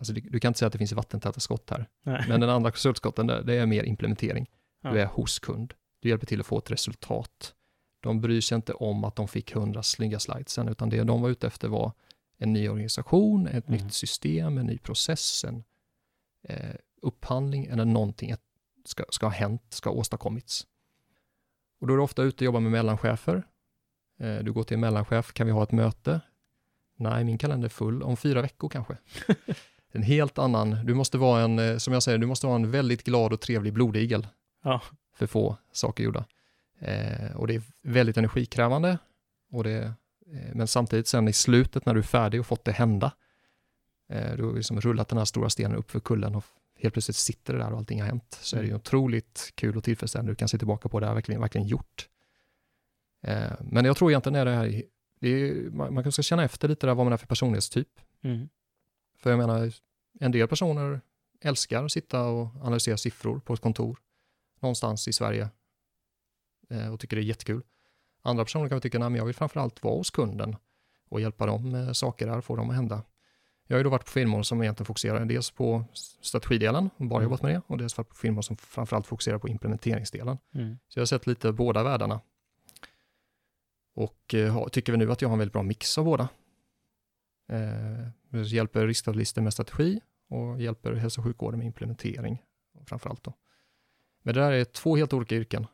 [0.00, 2.24] alltså du, du kan inte säga att det finns vattentäta skott här, Nej.
[2.28, 4.50] men den andra konsultskotten, det, det är mer implementering.
[4.82, 4.90] Ja.
[4.92, 5.74] Du är hos kund.
[6.00, 7.54] Du hjälper till att få ett resultat.
[8.00, 11.22] De bryr sig inte om att de fick hundra snygga slides sen, utan det de
[11.22, 11.92] var ute efter var
[12.38, 13.80] en ny organisation, ett Mm.
[13.84, 15.64] nytt system, en ny process, en
[16.42, 18.34] eh, upphandling eller någonting
[18.84, 20.66] ska, ska ha hänt, ska ha åstadkommits.
[21.80, 23.42] Och då är du ofta ute och jobbar med mellanchefer.
[24.20, 26.20] Eh, du går till en mellanchef, kan vi ha ett möte?
[26.96, 28.96] Nej, min kalender är full, om fyra veckor kanske.
[29.92, 32.70] en helt annan, du måste vara en, eh, som jag säger, du måste vara en
[32.70, 34.26] väldigt glad och trevlig blodigel
[34.64, 34.80] Ja.
[35.14, 36.24] för få saker gjorda.
[36.78, 38.98] Eh, och det är väldigt energikrävande.
[39.52, 39.82] Och det,
[40.32, 43.12] eh, men samtidigt sen i slutet när du är färdig och fått det hända,
[44.08, 46.44] eh, du har liksom rullat den här stora stenen upp för kullen och
[46.78, 49.76] helt plötsligt sitter det där och allting har hänt, så är det ju otroligt kul
[49.76, 50.32] och tillfredsställande.
[50.32, 52.08] Du kan se tillbaka på det här verkligen, verkligen gjort.
[53.22, 54.82] Eh, men jag tror egentligen är det här,
[55.20, 57.88] det är, man, man kanske ska känna efter lite där vad man är för personlighetstyp.
[58.22, 58.48] Mm.
[59.22, 59.72] För jag menar,
[60.20, 61.00] en del personer
[61.40, 63.98] älskar att sitta och analysera siffror på ett kontor
[64.60, 65.48] någonstans i Sverige
[66.70, 67.62] eh, och tycker det är jättekul.
[68.22, 70.56] Andra personer kan tycka, att jag vill framförallt vara hos kunden
[71.08, 73.02] och hjälpa dem med saker där, få dem att hända.
[73.66, 75.84] Jag har ju då varit på firmor som egentligen fokuserar dels på
[76.20, 77.24] strategidelen, och bara Mm.
[77.24, 80.38] jobbat med det, och dels varit på firmor som framförallt fokuserar på implementeringsdelen.
[80.54, 80.78] Mm.
[80.88, 82.20] Så jag har sett lite båda världarna.
[83.94, 86.28] Och eh, har- tycker vi nu att jag har en väldigt bra mix av båda.
[87.50, 92.42] Eh, hjälper riskstabilister med strategi och hjälper hälso och sjukvården med implementering.
[92.86, 93.34] Framförallt då.
[94.22, 95.66] Men det där är två helt olika yrken,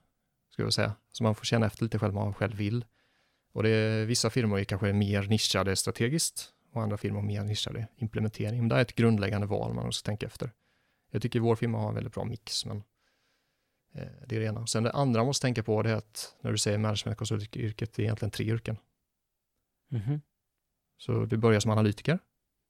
[0.51, 0.93] skulle jag säga.
[1.13, 2.85] Så man får känna efter lite själv vad man själv vill.
[3.53, 7.89] Och det är, vissa firmor är kanske mer nischade strategiskt och andra firmor mer nischade
[7.97, 8.59] implementering.
[8.59, 10.53] Men det är ett grundläggande val man måste tänka efter.
[11.11, 12.83] Jag tycker vår firma har en väldigt bra mix, men
[13.97, 14.67] Eh, Det är det ena.
[14.67, 18.03] Sen det andra man måste tänka på det är att när du säger managementkonsultyrket, det
[18.03, 18.77] är egentligen tre yrken.
[19.89, 20.21] Mhm.
[20.99, 22.19] Så du börjar som analytiker.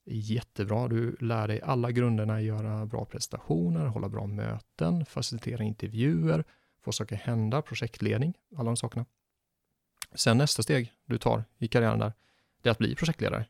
[0.05, 0.87] Det är jättebra.
[0.87, 6.43] Du lär dig alla grunderna göra bra prestationer, hålla bra möten, facilitera intervjuer,
[6.81, 9.05] få saker hända, projektledning, alla de sakerna.
[10.15, 12.13] Sen nästa steg du tar i karriären där,
[12.61, 13.45] det är att bli projektledare.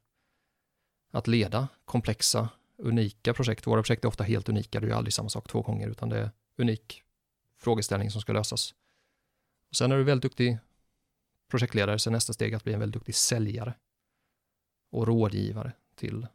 [1.11, 3.67] Att leda komplexa, unika projekt.
[3.67, 6.17] Våra projekt är ofta helt unika, det är aldrig samma sak två gånger, utan det
[6.19, 7.03] är unik
[7.57, 8.73] frågeställning som ska lösas.
[9.69, 10.57] Och sen är du väldigt duktig
[11.49, 13.73] projektledare, så är nästa steg att bli en väldigt duktig säljare
[14.89, 16.27] och rådgivare till,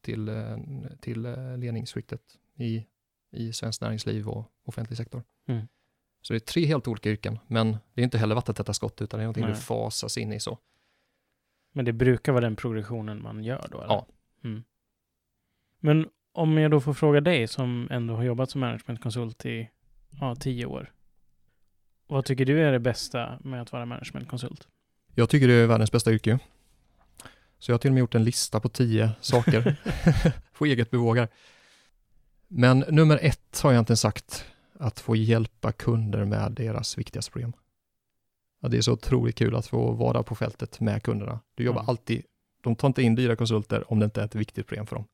[0.00, 0.56] till, eh,
[1.00, 2.20] till eh, ledningsskiktet
[2.54, 2.86] i,
[3.30, 5.22] i svenskt näringsliv och offentlig sektor.
[5.46, 5.66] Mm.
[6.22, 9.18] Så det är tre helt olika yrken, men det är inte heller vattentäta skott, utan
[9.18, 9.52] det är någonting Nej.
[9.52, 10.58] du fasas in i så.
[11.72, 13.78] Men det brukar vara den progressionen man gör då?
[13.78, 13.94] Eller?
[13.94, 14.06] Ja.
[14.44, 14.64] Mm.
[15.78, 19.70] Men om jag då får fråga dig som ändå har jobbat som managementkonsult i
[20.20, 20.92] ja, tio år.
[22.06, 24.68] Vad tycker du är det bästa med att vara managementkonsult?
[25.14, 26.38] Jag tycker det är världens bästa yrke.
[27.58, 29.76] Så jag har till och med gjort en lista på tio saker
[30.58, 31.28] på eget bevåg här.
[32.48, 34.44] Men nummer ett har jag egentligen sagt
[34.78, 37.52] att få hjälpa kunder med deras viktigaste problem.
[38.60, 41.40] Ja, det är så otroligt kul att få vara på fältet med kunderna.
[41.54, 41.88] Du jobbar Mm.
[41.88, 42.22] alltid,
[42.62, 45.04] de tar inte in dyra konsulter om det inte är ett viktigt problem för dem.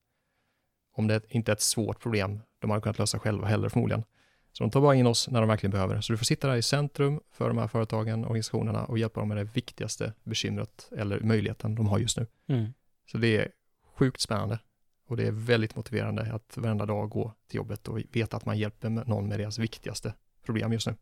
[0.96, 4.05] Om det inte är ett svårt problem de hade kunnat lösa själva heller förmodligen.
[4.52, 6.00] Så de tar bara in oss när de verkligen behöver.
[6.00, 9.28] Så du får sitta där i centrum för de här företagen, organisationerna och hjälpa dem
[9.28, 12.26] med det viktigaste bekymret eller möjligheten de har just nu.
[12.46, 12.72] Mm.
[13.06, 13.48] Så det är
[13.94, 14.58] sjukt spännande
[15.06, 18.58] och det är väldigt motiverande att varenda dag gå till jobbet och veta att man
[18.58, 20.94] hjälper någon med deras viktigaste problem just nu.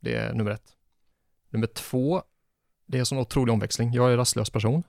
[0.00, 0.76] Det är nummer ett.
[1.50, 2.22] Nummer två,
[2.86, 3.92] det är en sån otrolig omväxling.
[3.92, 4.82] Jag är en rastlös person.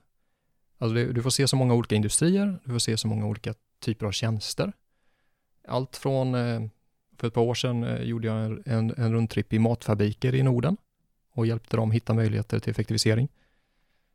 [0.78, 3.54] Alltså det, du får se så många olika industrier, du får se så många olika
[3.80, 4.72] typer av tjänster.
[5.68, 6.60] Allt från, eh,
[7.18, 10.76] för ett par år sedan eh, gjorde jag en, en, rundtripp i matfabriker i Norden
[11.32, 13.28] och hjälpte dem hitta möjligheter till effektivisering.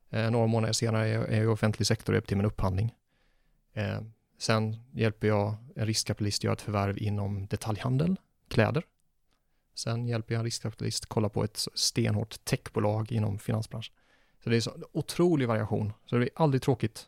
[0.09, 2.43] Eh, några månader senare är jag är jag i offentlig sektor och hjälper till med
[2.43, 2.93] en upphandling.
[3.73, 4.01] Eh,
[4.37, 8.15] sen hjälper jag en riskkapitalist göra ett förvärv inom detaljhandel,
[8.47, 8.83] kläder.
[9.75, 13.95] Sen hjälper jag en riskkapitalist kolla på ett stenhårt techbolag inom finansbranschen.
[14.43, 17.07] Så det är så otrolig variation, så det blir aldrig tråkigt.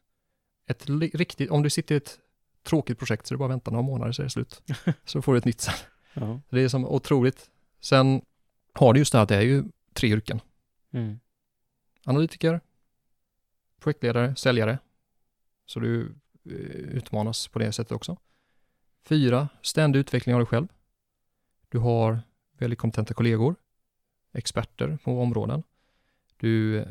[0.68, 2.20] Ett riktigt, om du sitter i ett
[2.66, 4.62] tråkigt projekt så är det bara att vänta några månader så är det slut.
[5.06, 5.76] Så får du ett nytt sen.
[6.14, 6.42] Ja.
[6.50, 7.50] Det är som otroligt.
[7.80, 8.22] Sen
[8.74, 10.42] har du just det här att det är ju tre yrken.
[10.92, 11.20] Mm.
[12.06, 12.62] Analytiker,
[13.80, 14.80] projektledare, säljare.
[15.66, 16.52] Så du eh,
[16.98, 18.18] utmanas på det sättet också.
[19.04, 20.68] Fyra, ständig utveckling av dig själv.
[21.70, 22.22] Du har
[22.58, 23.56] väldigt kompetenta kollegor,
[24.34, 25.64] experter på områden.
[26.38, 26.86] Du eh,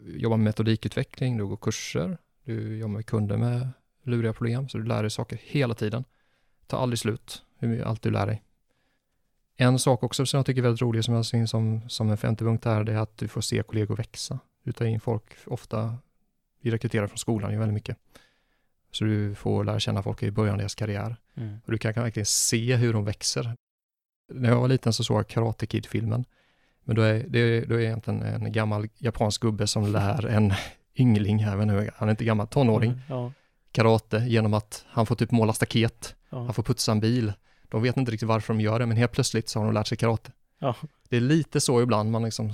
[0.00, 3.68] jobbar med metodikutveckling, du går kurser, du jobbar med kunder med
[4.04, 6.04] luriga problem, så du lär dig saker hela tiden.
[6.66, 7.42] Ta aldrig slut,
[7.84, 8.42] allt du lär dig.
[9.56, 12.16] En sak också som jag tycker är väldigt rolig, som jag ser som, som en
[12.16, 14.38] femte punkt här, det är att du får se kollegor växa.
[14.62, 15.98] Du tar in folk, ofta,
[16.60, 17.96] vi rekryterar från skolan ju väldigt mycket.
[18.90, 21.16] Så du får lära känna folk i början av deras karriär.
[21.36, 21.60] Mm.
[21.64, 23.56] Och du kan, kan verkligen se hur de växer.
[24.32, 26.24] När jag var liten så såg jag Karate Kid-filmen.
[26.84, 30.52] Men då är det då är egentligen en gammal japansk gubbe som lär en
[30.96, 33.32] yngling, även nu, han är inte gammal, tonåring, mm, ja.
[33.74, 36.44] Karate genom att han får typ måla staket, ja.
[36.44, 37.32] han får putsa en bil.
[37.68, 39.86] De vet inte riktigt varför de gör det, men helt plötsligt så har de lärt
[39.86, 40.32] sig karate.
[40.58, 40.76] Ja.
[41.08, 42.52] Det är lite så ibland, man liksom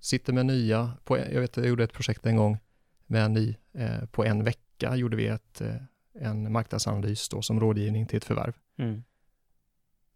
[0.00, 2.58] sitter med nya, på, jag vet, jag gjorde ett projekt en gång
[3.06, 5.74] med en ny, eh, på en vecka gjorde vi ett, eh,
[6.20, 8.52] en marknadsanalys då som rådgivning till ett förvärv.
[8.78, 9.02] Mm.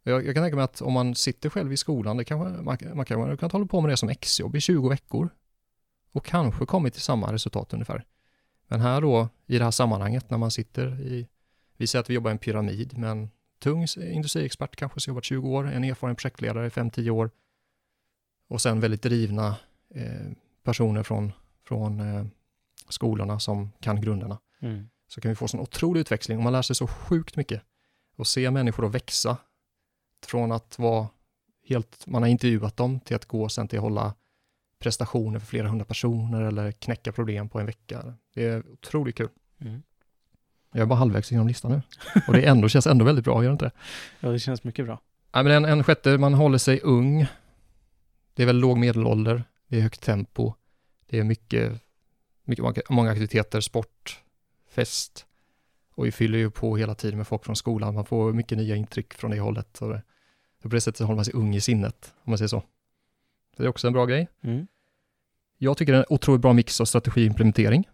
[0.03, 2.64] Jag, jag, kan tänka mig att om man sitter själv i skolan, det kanske, man,
[2.64, 5.29] man kan, man kan hålla på med det som exjobb i 20 veckor
[6.12, 8.05] och kanske kommit till samma resultat ungefär.
[8.69, 11.29] Men här då, i det här sammanhanget, när man sitter i,
[11.77, 15.49] vi säger att vi jobbar i en pyramid, men tung industriexpert kanske som jobbat 20
[15.49, 17.31] år, en erfaren projektledare i 5-10 år
[18.49, 19.57] och sen väldigt drivna
[19.95, 20.31] eh,
[20.63, 21.33] personer från,
[21.65, 22.27] från eh,
[22.89, 24.39] skolorna som kan grunderna.
[24.61, 24.89] Mm.
[25.09, 27.63] Så kan vi få sån otrolig utväxling och man lär sig så sjukt mycket.
[28.17, 29.37] Och se människor då växa
[30.27, 31.09] från att vara
[31.69, 34.15] helt, man har intervjuat dem till att gå sen till att hålla
[34.79, 38.15] prestationer för flera hundra personer eller knäcka problem på en vecka.
[38.35, 39.29] Det är otroligt kul.
[39.61, 39.83] Mm.
[40.73, 41.83] Jag är bara halvvägs genom listan nu.
[42.27, 43.73] Och det ändå känns ändå väldigt bra, gör det inte det?
[44.21, 45.01] Ja, det känns mycket bra.
[45.35, 47.27] Nej, men en, en sjätte, man håller sig ung.
[48.35, 50.55] Det är väl låg medelålder, det är högt tempo,
[51.07, 51.83] det är mycket,
[52.45, 54.23] mycket många aktiviteter, sport,
[54.71, 55.27] fest.
[55.95, 57.95] Och vi fyller ju på hela tiden med folk från skolan.
[57.95, 59.69] Man får mycket nya intryck från det hållet.
[59.79, 60.03] Så det,
[60.62, 62.62] på det sättet håller man sig ung i sinnet, om man säger så.
[63.57, 64.29] Det är också en bra grej.
[64.42, 64.66] Mm.
[65.59, 67.88] Jag tycker det är en otroligt bra mix av strategi och implementering.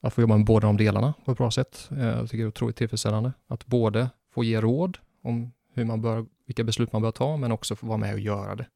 [0.00, 1.88] Att få jobba med båda de delarna på ett bra sätt.
[1.90, 3.32] Eh, jag tycker det är otroligt tillfredsställande.
[3.46, 7.52] Att både få ge råd om hur man bör, vilka beslut man bör ta, men
[7.52, 8.66] också få vara med och göra det.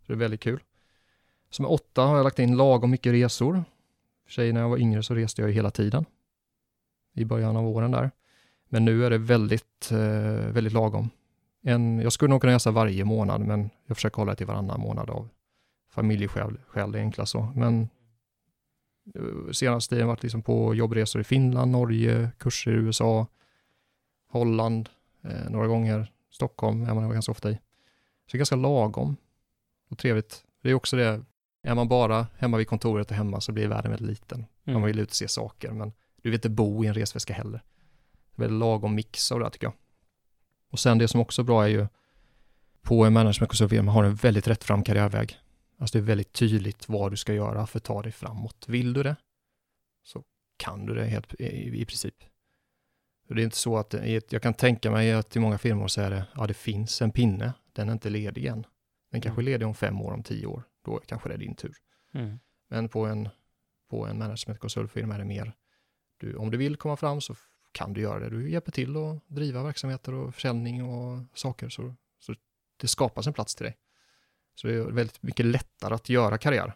[0.00, 0.60] Så det är väldigt kul.
[1.50, 3.64] Som åtta har jag lagt in lagom mycket resor.
[4.24, 6.04] För sig när jag var yngre så reste jag hela tiden.
[7.14, 8.10] I början av åren där.
[8.68, 9.98] Men nu är det väldigt, eh,
[10.52, 11.10] väldigt lagom.
[11.62, 14.80] En, jag skulle nog kunna resa varje månad, men jag försöker hålla det till varannan
[14.80, 15.28] månad av
[15.90, 17.52] familjeskäl, skäl, det är enklast så.
[17.56, 17.88] Men
[19.14, 23.26] eh, senaste tiden varit liksom på jobbresor i Finland, Norge, kurser i USA,
[24.28, 24.88] Holland,
[25.22, 27.54] eh, några gånger, Stockholm är man ganska ofta i.
[27.54, 29.16] Så det är ganska lagom
[29.90, 30.44] och trevligt.
[30.62, 31.24] Det är också det,
[31.62, 34.46] är man bara hemma vid kontoret och hemma så blir världen väldigt liten.
[34.64, 34.80] Mm.
[34.80, 37.62] Man vill ut och se saker, men du vill inte bo i en resväska heller.
[38.36, 39.74] Det är väldigt lagom mix av det här tycker jag.
[40.70, 41.86] Och sen det som också är bra är ju
[42.82, 45.38] på en managementkonsultfirma man har en väldigt rättfram karriärväg.
[45.80, 48.64] Alltså det är väldigt tydligt vad du ska göra för att ta dig framåt.
[48.68, 49.16] Vill du det
[50.02, 50.24] så
[50.56, 52.24] kan du det helt, i, i princip.
[53.28, 53.94] Det är inte så att,
[54.30, 57.10] jag kan tänka mig att i många firmor så är det, ja det finns en
[57.10, 58.66] pinne, den är inte ledig än.
[59.10, 59.52] Den kanske är mm.
[59.52, 61.76] ledig om fem år, om tio år, då kanske det är din tur.
[62.14, 62.38] Mm.
[62.68, 63.28] Men på en,
[63.90, 65.52] på en managementkonsultfirma är det mer,
[66.16, 67.34] du, om du vill komma fram så
[67.72, 68.30] kan du göra det.
[68.30, 72.34] Du hjälper till att driva verksamheter och försäljning och saker, så, så
[72.76, 73.76] det skapas en plats till dig.
[74.54, 76.74] Så det är väldigt mycket lättare att göra karriär.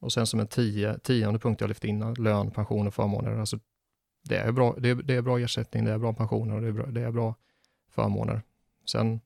[0.00, 3.38] Och sen som en tio, tionde punkt jag lyfte in, lön, pension och förmåner.
[3.38, 3.58] Alltså
[4.22, 6.68] det, är bra, det, är, det är bra ersättning, det är bra pensioner och det
[6.68, 7.34] är bra, det är bra
[7.88, 8.42] förmåner.
[8.86, 9.20] Sen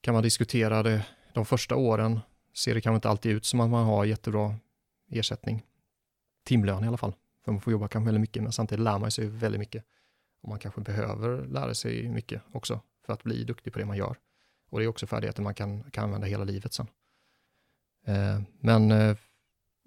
[0.00, 2.20] kan man diskutera det, de första åren
[2.54, 4.54] ser det kanske inte alltid ut som att man har jättebra
[5.10, 5.62] ersättning.
[6.44, 9.10] Timlön i alla fall, för man får jobba kanske väldigt mycket, men samtidigt lär man
[9.10, 9.84] sig väldigt mycket.
[10.42, 13.96] Och man kanske behöver lära sig mycket också för att bli duktig på det man
[13.96, 14.16] gör.
[14.72, 16.86] Och det är också färdigheter man kan, kan använda hela livet sen.
[18.06, 19.16] Eh, men eh,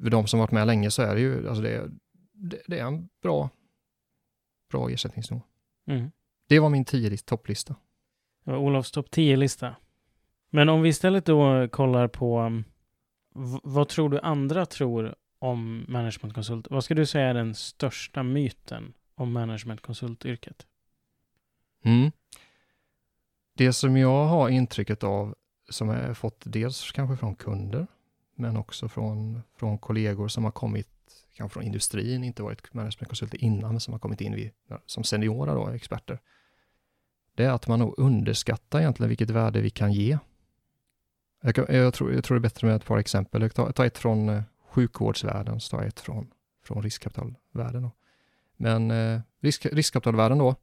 [0.02, 1.92] för de som varit med länge så är det ju, alltså det,
[2.34, 3.50] det, det är en bra,
[4.72, 5.42] bra ersättningsnivå.
[5.88, 6.12] Mm.
[6.48, 7.76] Det var min tio topplista.
[8.44, 9.76] Det var Olofs topp 10-lista.
[10.50, 12.64] Men om vi istället då kollar på
[13.64, 16.68] vad tror du andra tror om managementkonsult?
[16.70, 20.68] Vad ska du säga är den största myten om managementkonsultyrket?
[21.84, 22.12] Mm.
[23.58, 25.36] Det som jag har intrycket av,
[25.70, 27.88] som jag fått dels kanske från kunder,
[28.36, 30.88] men också från, från kollegor som har kommit
[31.34, 34.52] kanske från industrin, inte varit managementkonsulter innan, men som har kommit in vid,
[34.86, 36.20] som seniora då, experter.
[37.36, 40.18] Det är att man nog underskattar egentligen vilket värde vi kan ge.
[41.42, 43.42] Jag, kan, jag, tror, jag tror det är bättre med ett par exempel.
[43.42, 46.32] Jag tar, tar ett från eh, sjukvårdsvärlden, så tar jag ett från,
[46.64, 47.84] från riskkapitalvärlden.
[47.84, 47.92] Då.
[48.58, 50.56] Men eh, risk, riskkapitalvärlden då,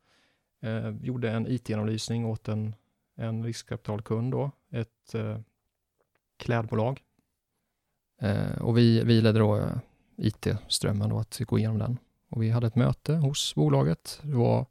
[0.62, 2.74] Eh, gjorde en it-genomlysning åt en,
[3.16, 5.38] en riskkapitalkund då, ett eh,
[6.36, 7.02] klädbolag.
[8.20, 9.76] Eh, och vi, vi ledde då eh,
[10.16, 11.98] IT-strömmen då att gå igenom den.
[12.28, 14.20] Och vi hade ett möte hos bolaget.
[14.22, 14.66] Det var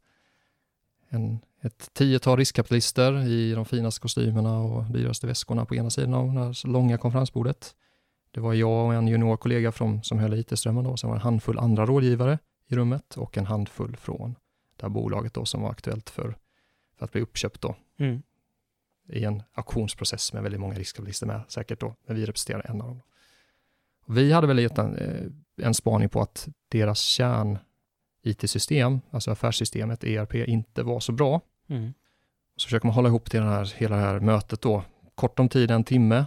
[1.09, 6.33] en, ett tiotal riskkapitalister i de finaste kostymerna och dyraste väskorna på ena sidan av
[6.33, 7.75] det här långa konferensbordet.
[8.31, 11.23] Det var jag och en juniorkollega från, som höll IT-strömmen då, sen var det en
[11.23, 14.35] handfull andra rådgivare i rummet och en handfull från
[14.75, 16.35] det här bolaget då som var aktuellt för,
[16.97, 17.75] för att bli uppköpt då.
[17.97, 18.21] Mm.
[19.11, 22.87] I en auktionsprocess med väldigt många riskkapitalister med säkert då, men vi representerar en av
[22.87, 23.01] dem.
[24.07, 27.57] Vi hade väl gett en, eh, en spaning på att deras kärn
[28.23, 31.41] IT-system, alltså affärssystemet ERP, inte var så bra.
[31.67, 31.93] Mm.
[32.55, 34.83] Så försöker man hålla ihop till den här, hela det här mötet då.
[35.15, 36.25] Kort om tid, en timme.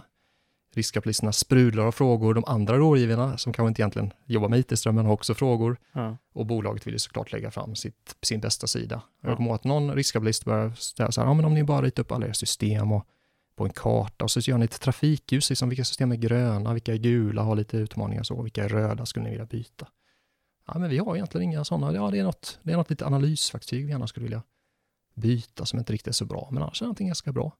[0.75, 2.33] Riskkapitalisterna sprudlar av frågor.
[2.33, 5.77] De andra rådgivarna, som kanske inte egentligen jobbar med IT-strömmen, har också frågor.
[5.93, 6.17] Ja.
[6.33, 9.01] Och bolaget vill ju såklart lägga fram sitt, sin bästa sida.
[9.21, 9.29] Ja.
[9.29, 11.81] Jag kommer ihåg att någon riskkapitalist började säga så här, ja men om ni bara
[11.81, 13.07] ritar upp alla era system och
[13.55, 16.93] på en karta och så gör ni ett trafikljus, liksom vilka system är gröna, vilka
[16.93, 19.87] är gula, har lite utmaningar så, vilka är röda skulle ni vilja byta?
[20.67, 21.93] Ja, men vi har egentligen inga sådana.
[21.93, 24.43] Ja, det är något, det är något lite analysverktyg vi gärna skulle vilja
[25.15, 27.51] byta som inte riktigt är så bra, men annars är någonting ganska bra.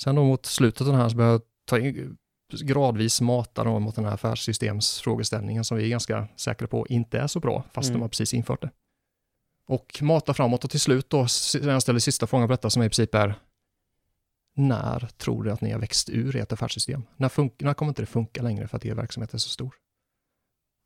[0.00, 2.16] Sen då mot slutet av den här så börjar jag ta in,
[2.52, 7.26] gradvis mata då mot den här affärssystemsfrågeställningen som vi är ganska säkra på inte är
[7.26, 7.98] så bra, fast Mm.
[7.98, 8.70] de har precis infört det.
[9.66, 11.26] Och mata framåt och till slut då,
[11.62, 13.34] när jag ställer sista frågan på detta som i princip är
[14.54, 17.02] när tror du att ni har växt ur ert affärssystem?
[17.16, 19.74] När, fun- när kommer inte det funka längre för att er verksamhet är så stor?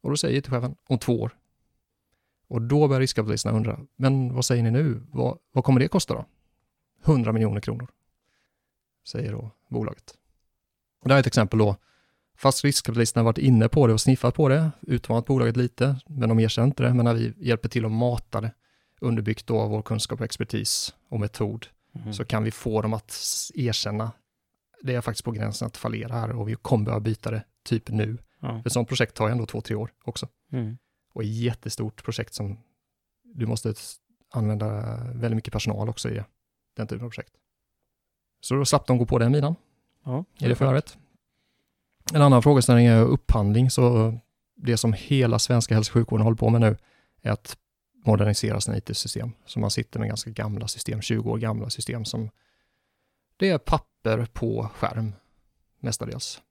[0.02, 1.36] Och då säger IT-chefen, om två år.
[2.48, 5.02] Och då börjar riskkapitalisterna undra, men vad säger ni nu?
[5.12, 6.24] Vad, vad kommer det kosta då?
[7.04, 7.88] 100 miljoner kronor,
[9.08, 10.14] säger då bolaget.
[11.02, 11.76] Det här är ett exempel då,
[12.36, 16.28] fast riskkapitalisterna har varit inne på det och sniffat på det, utmanat bolaget lite, men
[16.28, 18.52] de erkänner inte det, men när vi hjälper till att mata det,
[19.00, 22.12] underbyggt då av vår kunskap och expertis och metod, Mm.
[22.12, 23.14] så kan vi få dem att
[23.54, 24.12] erkänna,
[24.82, 27.90] det är faktiskt på gränsen att fallera här och vi kommer behöva byta det typ
[27.90, 28.18] nu.
[28.40, 28.62] Ja.
[28.66, 30.28] Ett sådant projekt tar ju ändå två, tre år också.
[30.52, 30.78] Mm.
[31.12, 32.58] Och ett jättestort projekt som
[33.22, 33.74] du måste
[34.30, 36.24] använda väldigt mycket personal också i det,
[36.76, 37.32] den typen av projekt.
[38.40, 39.54] Så då slapp de gå på den minan
[40.04, 40.24] Ja.
[40.38, 40.98] i det förvärvet.
[42.14, 44.14] En annan frågeställning är upphandling, så
[44.56, 46.76] det som hela svenska hälso och sjukvården håller på med nu
[47.22, 47.56] är att
[48.04, 49.32] modernisera sina IT-system.
[49.46, 52.30] Så man sitter med ganska gamla system, 20 år gamla system som
[53.36, 55.12] det är papper på skärm
[55.80, 56.42] mestadels.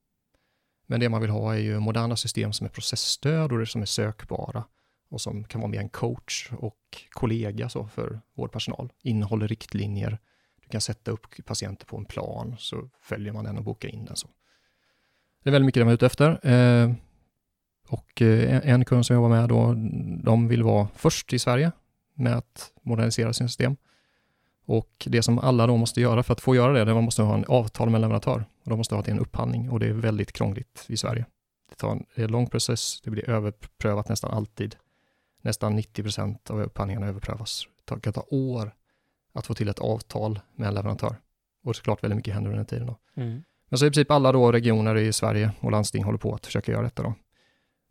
[0.87, 3.81] Men det man vill ha är ju moderna system som är processstöd och det som
[3.81, 4.63] är sökbara
[5.09, 6.77] och som kan vara mer en coach och
[7.09, 8.91] kollega så för vårdpersonal.
[9.01, 10.19] Innehåller riktlinjer,
[10.71, 14.15] kan sätta upp patienter på en plan så följer man den och bokar in den.
[14.15, 14.27] så.
[15.43, 16.47] Det är väldigt mycket det man är ute efter.
[16.47, 16.93] Eh,
[17.87, 19.73] och eh, en- kund som jag jobbar med då,
[20.23, 21.71] de vill vara först i Sverige
[22.13, 23.75] med att modernisera sin system.
[24.65, 26.95] Och det som alla då måste göra för att få göra det, det är att
[26.95, 28.45] man måste ha en avtal med en leverantör.
[28.63, 31.25] Och de måste ha till en upphandling och det är väldigt krångligt i Sverige.
[31.69, 34.75] Det, tar en, det är en lång process, det blir överprövat nästan alltid.
[35.41, 37.67] Nästan 90 procent av upphandlingarna överprövas.
[37.85, 38.73] Det kan ta år
[39.33, 41.15] att få till ett avtal med en leverantör.
[41.63, 42.97] Och såklart väldigt mycket händer under den tiden då.
[43.15, 43.43] Mm.
[43.69, 46.71] Men så i princip alla då regioner i Sverige och landsting håller på att försöka
[46.71, 47.13] göra detta då.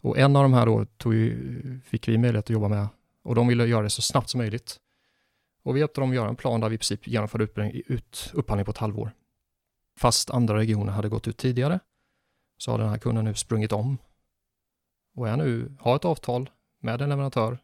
[0.03, 2.89] Och en av de här då tog ju, fick vi möjlighet att jobba med
[3.23, 4.77] och de ville göra det så snabbt som möjligt.
[5.63, 8.31] Och vi hjälpte dem att göra en plan där vi i princip genomförde upphandling, ut,
[8.35, 9.13] upphandling på ett halvår.
[9.99, 11.81] Fast andra regioner hade gått ut tidigare
[12.59, 13.99] så har den här kunden nu sprungit om
[15.15, 17.59] och är nu, har ett avtal med en leverantör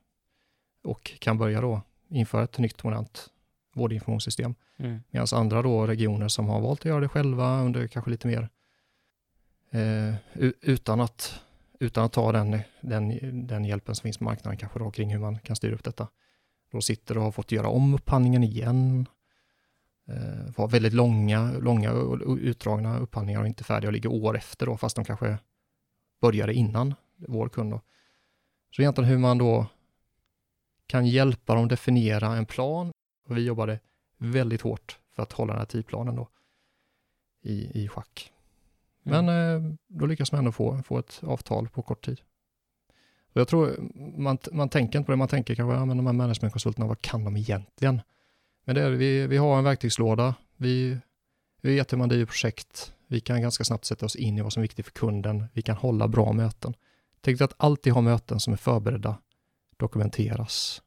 [0.84, 3.30] och kan börja då införa ett nytt modernt
[3.76, 4.54] vårdinformationssystem.
[4.76, 5.00] Mm.
[5.10, 8.48] Medan andra då regioner som har valt att göra det själva under kanske lite mer
[9.70, 10.14] eh,
[10.60, 11.40] utan, att,
[11.80, 15.18] utan att ta den, den, den hjälpen som finns på marknaden kanske då kring hur
[15.18, 16.08] man kan styra upp detta.
[16.70, 19.06] Då sitter och har fått göra om upphandlingen igen.
[20.08, 21.92] Eh, har väldigt långa, långa
[22.40, 25.38] utdragna upphandlingar och inte färdiga och ligger år efter då fast de kanske
[26.20, 27.72] började innan vår kund.
[27.72, 27.80] Då.
[28.70, 29.66] Så egentligen hur man då
[30.86, 32.92] kan hjälpa dem definiera en plan.
[33.26, 33.80] Och vi jobbade
[34.18, 36.28] väldigt hårt för att hålla den här tidplanen då
[37.42, 38.32] i, i schack.
[39.02, 42.20] Men eh, då lyckas man ändå få, få ett avtal på kort tid.
[43.32, 43.76] Och jag tror
[44.18, 47.02] man, man tänker inte på det, man tänker kanske, ja men de här managementkonsulterna, vad
[47.02, 48.00] kan de egentligen?
[48.64, 50.98] Men det är, vi, vi har en verktygslåda, vi,
[51.60, 54.52] vi vet hur man driver projekt, vi kan ganska snabbt sätta oss in i vad
[54.52, 56.74] som är viktigt för kunden, vi kan hålla bra möten.
[57.20, 59.18] Tänk dig att alltid ha möten som är förberedda,
[59.76, 60.82] dokumenteras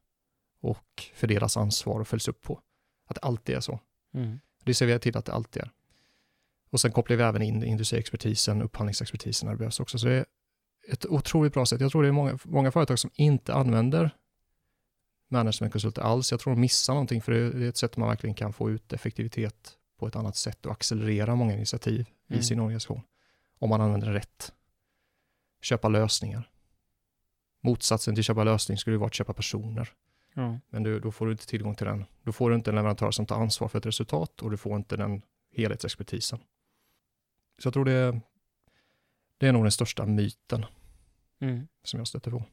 [0.62, 2.62] och fördelas ansvar och följs upp på.
[3.06, 3.80] Att det alltid är så.
[4.14, 4.40] Mm.
[4.64, 5.72] Det ser vi till att det alltid är.
[6.70, 9.98] Och sen kopplar vi även in industriexpertisen, upphandlingsexpertisen när det behövs också.
[9.98, 10.26] Så det är
[10.92, 11.82] ett otroligt bra sätt.
[11.82, 14.16] Jag tror det är många, många företag som inte använder
[15.28, 16.32] managementkonsulter alls.
[16.32, 18.94] Jag tror de missar någonting för det är ett sätt man verkligen kan få ut
[18.94, 22.40] effektivitet på ett annat sätt och accelerera många initiativ Mm.
[22.40, 23.02] i sin organisation.
[23.60, 24.54] Om man använder rätt.
[25.62, 26.50] Köpa lösningar.
[27.62, 29.94] Motsatsen till köpa lösning skulle vara att köpa personer.
[30.34, 30.60] Ja.
[30.70, 32.06] Men du, då får du inte tillgång till den.
[32.24, 34.76] Då får du inte en leverantör som tar ansvar för ett resultat och du får
[34.76, 35.22] inte den
[35.56, 36.40] helhetsexpertisen.
[37.58, 38.20] Så jag tror det,
[39.38, 40.66] det är nog den största myten
[41.42, 41.68] Mm.
[41.84, 42.44] som jag stöter på.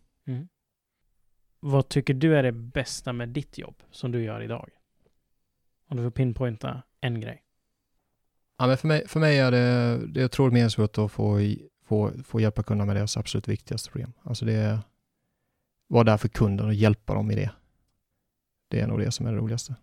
[1.60, 4.70] Vad tycker du är det bästa med ditt jobb som du gör idag?
[5.88, 7.42] Om du får pinpointa en grej.
[8.58, 11.40] Ja, men för, mig, för mig är det, det är otroligt meningsfullt att få,
[11.84, 14.12] få, få hjälpa kunderna med deras absolut viktigaste problem.
[14.22, 14.78] Alltså det är
[15.86, 17.50] vara där för kunden och hjälpa dem i det.
[18.68, 19.74] Det är nog det som är det roligaste.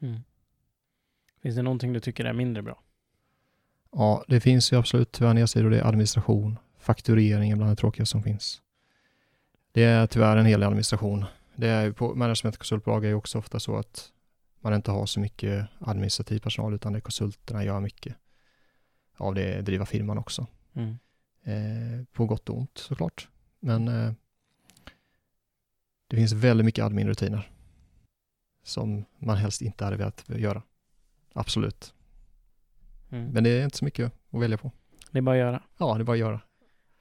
[0.00, 0.20] Mm.
[1.42, 2.82] Finns det någonting du tycker är mindre bra?
[3.92, 5.70] Ja, det finns ju absolut tyvärr nedsidor.
[5.70, 8.62] Det är administration, fakturering är bland det tråkiga som finns.
[9.72, 11.24] Det är tyvärr en hel del administration.
[11.56, 14.12] Det är ju på managementkonsultbolag är ju också ofta så att
[14.60, 18.16] man inte har så mycket administrativ personal utan det är konsulterna gör mycket
[19.16, 20.46] av det, driva firman också.
[20.74, 20.98] Mm.
[21.44, 23.28] Eh, på gott och ont såklart.
[23.60, 24.12] Men eh,
[26.06, 27.51] det finns väldigt mycket admin-rutiner
[28.62, 30.62] som man helst inte hade velat göra.
[31.32, 31.94] Absolut.
[33.10, 33.30] Mm.
[33.30, 34.70] Men det är inte så mycket att välja på.
[35.10, 35.62] Det är bara att göra.
[35.78, 36.40] Ja, det är bara att göra.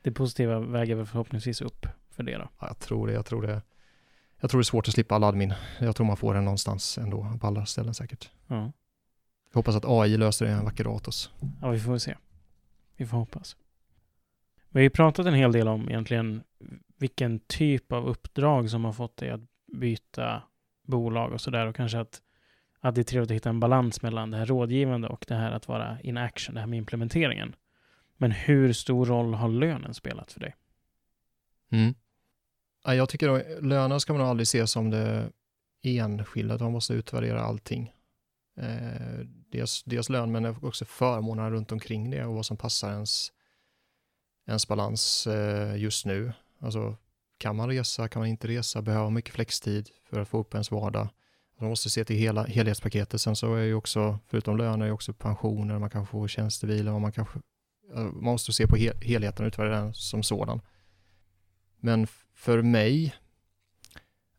[0.02, 2.50] Det positiva väger väl förhoppningsvis upp för det då.
[2.60, 3.14] Ja, jag tror det.
[3.14, 3.62] Jag tror det.
[4.40, 5.54] Jag tror det är svårt att slippa all admin.
[5.80, 8.30] Jag tror man får den någonstans ändå, på alla ställen säkert.
[8.48, 8.72] Ja.
[9.52, 11.32] Jag hoppas att AI löser det en vacker dag åt oss.
[11.62, 12.16] ja, vi får se.
[12.96, 13.56] Vi får hoppas.
[14.70, 16.44] Vi har ju pratat en hel del om egentligen
[16.98, 19.42] vilken typ av uppdrag som har fått dig att
[19.74, 20.44] byta
[20.92, 22.22] bolag och sådär och kanske att,
[22.80, 25.52] att det är trevligt att hitta en balans mellan det här rådgivande och det här
[25.52, 27.56] att vara in action, det här med implementeringen.
[28.18, 30.56] Men hur stor roll har lönen spelat för dig?
[31.72, 31.94] Mm.
[32.84, 35.32] Ja, jag tycker att lönen ska man aldrig se som det
[35.84, 37.94] enskilda, man måste utvärdera allting.
[38.58, 43.32] Eh, dels, dels lön, men också förmånerna runt omkring det och vad som passar ens,
[44.48, 46.34] ens balans eh, just nu.
[46.60, 46.98] Alltså,
[47.42, 50.54] kan man resa, kan man inte resa, behöver man mycket flextid för att få upp
[50.54, 51.10] ens vardag.
[51.60, 53.22] Man måste se till hela helhetspaketet.
[53.22, 57.02] Sen så är ju också, förutom löner, är också pensioner, man kan få tjänstebilar, och
[57.02, 57.40] man kanske
[57.94, 60.62] man måste se på hel, helheten och utvärdera den som sådan.
[61.78, 63.16] Men för mig,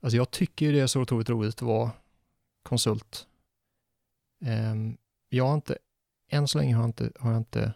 [0.00, 1.90] alltså jag tycker ju det är så otroligt roligt att vara
[2.62, 3.26] konsult.
[4.44, 4.96] Ehm,
[5.28, 5.78] jag har inte,
[6.28, 7.74] än så länge har jag inte, har jag inte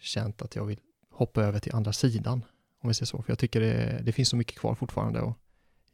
[0.00, 0.80] känt att jag vill
[1.10, 2.44] hoppa över till andra sidan,
[2.80, 3.22] om vi säger så.
[3.22, 5.36] För jag tycker det, det finns så mycket kvar fortfarande att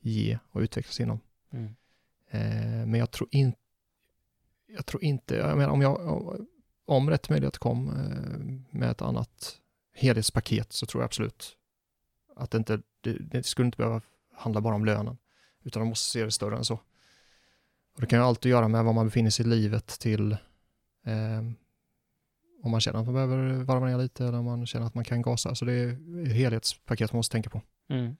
[0.00, 1.20] ge och utvecklas inom.
[1.50, 1.74] Mm.
[2.30, 3.54] Eh, men jag tror, in,
[4.66, 6.46] jag tror inte, jag menar om, jag,
[6.84, 9.60] om rätt möjlighet kom eh, med ett annat
[9.94, 11.56] helhetspaket så tror jag absolut
[12.36, 14.00] att det inte, det, det skulle inte behöva
[14.34, 15.18] handla bara om lönen,
[15.62, 16.80] utan man måste se det större än så.
[17.94, 20.32] Och det kan ju alltid göra med var man befinner sig i livet till
[21.04, 21.42] eh,
[22.62, 25.04] om man känner att man behöver varva ner lite eller om man känner att man
[25.04, 25.54] kan gasa.
[25.54, 25.90] Så det är
[26.22, 27.62] ett helhetspaket man måste tänka på.
[27.88, 28.16] Mm.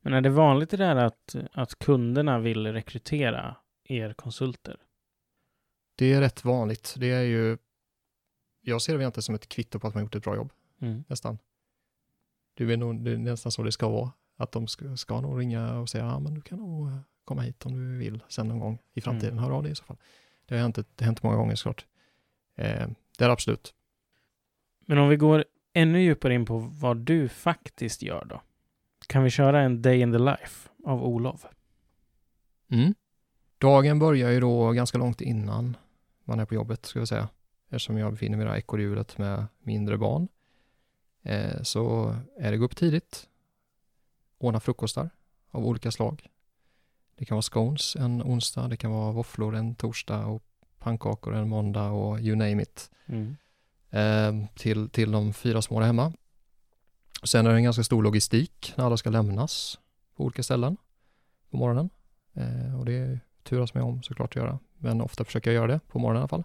[0.00, 4.76] Men är det vanligt det där att, att kunderna vill rekrytera er konsulter?
[5.94, 6.94] Det är rätt vanligt.
[6.98, 7.58] Det är ju,
[8.60, 10.52] jag ser det egentligen som ett kvitto på att man gjort ett bra jobb.
[10.80, 11.04] Mm.
[11.08, 11.38] nästan.
[12.54, 14.12] Det är, nog, det är nästan så det ska vara.
[14.36, 17.42] Att de ska, ska nog ringa och säga, ja men du kan nog eh, komma
[17.42, 19.32] hit om du vill sen någon gång i framtiden.
[19.32, 19.44] Mm.
[19.44, 19.96] Hör av dig i så fall.
[20.46, 21.86] Det har hänt, det har hänt många gånger såklart.
[22.54, 22.88] Eh,
[23.18, 23.74] det är det absolut.
[24.86, 28.42] Men om vi går ännu djupare in på vad du faktiskt gör då?
[29.06, 31.46] Kan vi köra en day in the life av Olof?
[32.70, 32.94] Mm.
[33.58, 35.76] Dagen börjar ju då ganska långt innan
[36.24, 37.28] man är på jobbet, ska jag säga.
[37.68, 40.28] Eftersom jag befinner mig i ekorrhjulet med mindre barn.
[41.22, 43.28] Eh, så är det gå upp tidigt,
[44.38, 45.10] ordna frukostar
[45.50, 46.26] av olika slag.
[47.16, 50.44] Det kan vara scones en onsdag, det kan vara våfflor en torsdag och
[50.84, 52.90] pannkakor en måndag och you name it.
[53.06, 53.36] Mm.
[53.90, 56.12] Eh, till, till de fyra små där hemma.
[57.22, 59.78] Sen är det en ganska stor logistik när alla ska lämnas
[60.16, 60.76] på olika ställen
[61.50, 61.90] på morgonen.
[62.32, 65.80] Eh, och det turas mig om såklart att göra, men ofta försöker jag göra det
[65.88, 66.44] på morgonen i alla fall.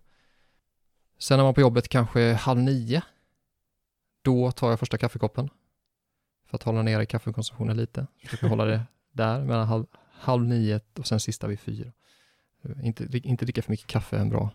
[1.18, 3.02] Sen är man på jobbet kanske halv nio.
[4.22, 5.50] Då tar jag första kaffekoppen
[6.46, 8.08] för att hålla nere kaffekonsumtionen lite.
[8.24, 11.92] Försöker hålla det där mellan halv, halv nio och sen sista vid fyra.
[12.64, 14.52] Eh, Inte, inte dricka för mycket kaffe är en bra,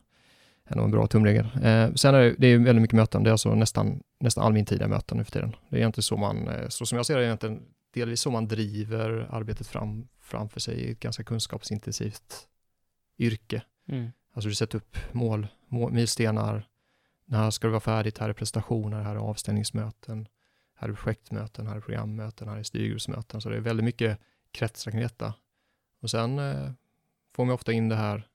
[0.65, 1.45] är en bra tumregel.
[1.63, 3.23] Eh, sen är det, det är väldigt mycket möten.
[3.23, 5.57] Det är alltså nästan, nästan all min tid är möten nu för tiden.
[5.69, 7.63] Det är egentligen så man, eh, så som jag ser det, är egentligen
[7.95, 12.49] delvis så man driver arbetet fram, framför sig i ett ganska kunskapsintensivt
[13.19, 13.63] yrke.
[13.89, 14.11] Mm.
[14.33, 16.69] Alltså du sätter upp mål, mål milstenar,
[17.27, 20.29] när ska det vara färdigt, här är presentationer, här är avstängningsmöten,
[20.75, 23.41] här är projektmöten, här är programmöten, här är styrgruppsmöten.
[23.41, 24.19] Så det är väldigt mycket
[24.51, 25.35] kretsar kring detta.
[26.01, 26.71] Och sen eh,
[27.35, 28.29] får man ofta in det här,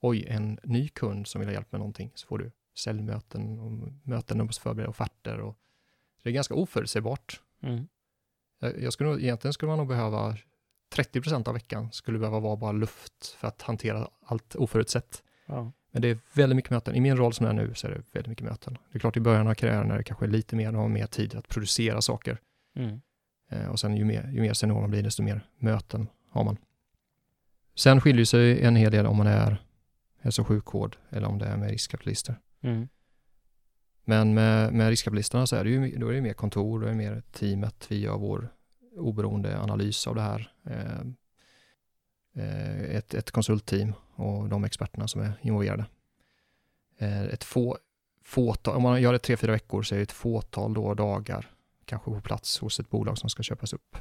[0.00, 3.92] oj, en ny kund som vill ha hjälp med någonting, så får du säljmöten och
[4.02, 5.40] möten och förbereda offerter.
[5.40, 5.58] Och
[6.22, 7.40] det är ganska oförutsägbart.
[7.62, 7.88] Mm.
[8.60, 10.36] Jag, jag skulle egentligen skulle man nog behöva
[10.92, 15.22] 30 procent av veckan skulle behöva vara bara luft för att hantera allt oförutsett.
[15.46, 15.72] Ja.
[15.90, 16.94] Men det är väldigt mycket möten.
[16.94, 18.78] I min roll som jag är nu så är det väldigt mycket möten.
[18.92, 21.34] Det är klart i början av karriären är det kanske lite mer, har mer tid
[21.34, 22.38] att producera saker.
[22.76, 23.00] Mm.
[23.50, 26.56] Eh, och sen ju mer, ju mer senior man blir, desto mer möten har man.
[27.74, 29.62] Sen skiljer sig en hel del om man är
[30.20, 32.40] hälso och sjukvård eller om det är med riskkapitalister.
[32.60, 32.88] Mm.
[34.04, 36.90] Men med, med riskkapitalisterna så är det ju, då är det mer kontor, då är
[36.90, 38.48] det mer teamet, vi gör vår
[38.96, 40.52] oberoende analys av det här.
[40.64, 41.00] Eh,
[42.34, 45.86] eh, ett, ett konsultteam och de experterna som är involverade.
[46.98, 47.78] Eh, ett få,
[48.22, 51.50] fåtal, om man gör det tre, fyra veckor så är det ett fåtal då dagar
[51.84, 53.96] kanske på plats hos ett bolag som ska köpas upp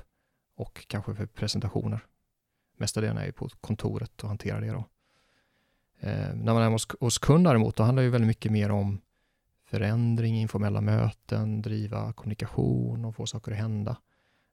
[0.56, 2.06] och kanske för presentationer.
[2.78, 4.86] Mesta delen är ju på kontoret och hanterar det då.
[6.00, 8.72] Eh, när man är hos, hos kund däremot, då handlar det ju väldigt mycket mer
[8.72, 9.02] om
[9.66, 13.98] förändring, informella möten, driva kommunikation och få saker att hända.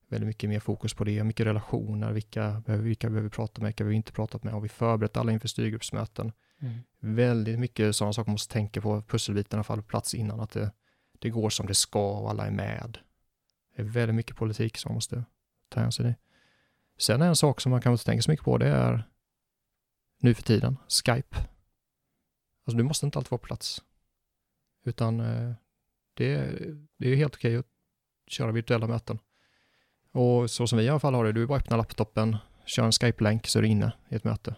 [0.08, 3.68] Väldigt mycket mer fokus på det, mycket relationer, vilka behöver, vilka behöver vi prata med,
[3.68, 6.32] vilka behöver vi inte pratat med, har vi förberett alla inför styrgruppsmöten?
[6.60, 6.78] Mm.
[7.00, 10.72] Väldigt mycket sådana saker man måste tänka på, pusselbitarna faller på plats innan, att det,
[11.18, 12.98] det går som det ska och alla är med.
[13.76, 15.24] Det är väldigt mycket politik som man måste
[15.68, 16.14] ta hänsyn i.
[17.00, 19.04] Sen är en sak som man kan inte tänka så mycket på, det är
[20.20, 21.36] nu för tiden, Skype.
[22.66, 23.82] Alltså du måste inte alltid vara på plats.
[24.84, 25.52] Utan eh,
[26.14, 27.66] det, är- det är helt okej att
[28.26, 29.18] köra virtuella möten.
[30.12, 32.92] Och så som vi i alla fall har det, du bara öppnar laptopen, kör en
[32.92, 34.54] Skype-länk så är du inne i ett möte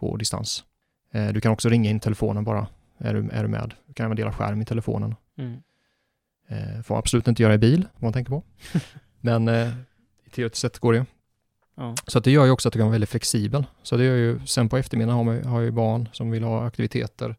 [0.00, 0.64] på distans.
[1.10, 2.68] Eh, Du kan också ringa in telefonen bara,
[2.98, 3.74] är du, är du med.
[3.86, 5.14] Du kan även dela skärm i telefonen.
[5.36, 5.62] Mm.
[6.48, 8.42] Eh, får absolut inte göra i bil, om man tänker på.
[9.20, 9.48] Men
[10.24, 11.04] i teoretiskt sett går det ju.
[11.74, 11.94] Ja.
[12.06, 13.66] Så att det gör ju också att du kan vara väldigt flexibel.
[13.82, 16.66] Så det gör ju, sen på eftermiddagen har, man, har ju barn som vill ha
[16.66, 17.36] aktiviteter.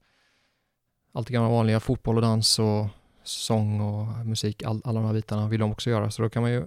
[1.13, 2.87] Allt det gamla vanliga, fotboll och dans och
[3.23, 6.11] sång och musik, all, alla de här bitarna vill de också göra.
[6.11, 6.65] Så då kan man ju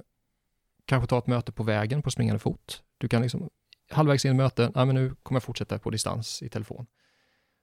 [0.84, 2.82] kanske ta ett möte på vägen på springande fot.
[2.98, 3.50] Du kan liksom
[3.90, 6.86] halvvägs in i mötet, nej men nu kommer jag fortsätta på distans i telefon.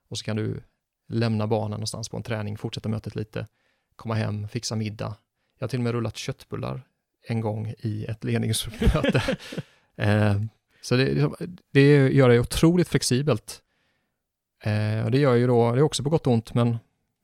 [0.10, 0.64] Och så kan du
[1.08, 3.48] lämna barnen någonstans på en träning, fortsätta mötet lite,
[3.96, 5.16] komma hem, fixa middag.
[5.60, 6.88] Jag har till och med rullat köttbullar
[7.28, 9.38] en gång i ett ledningsmöte.
[9.96, 10.42] eh,
[10.82, 11.30] så det,
[11.72, 13.62] det gör det otroligt flexibelt.
[14.64, 16.78] Eh, och det gör ju då, det är också på gott och ont, men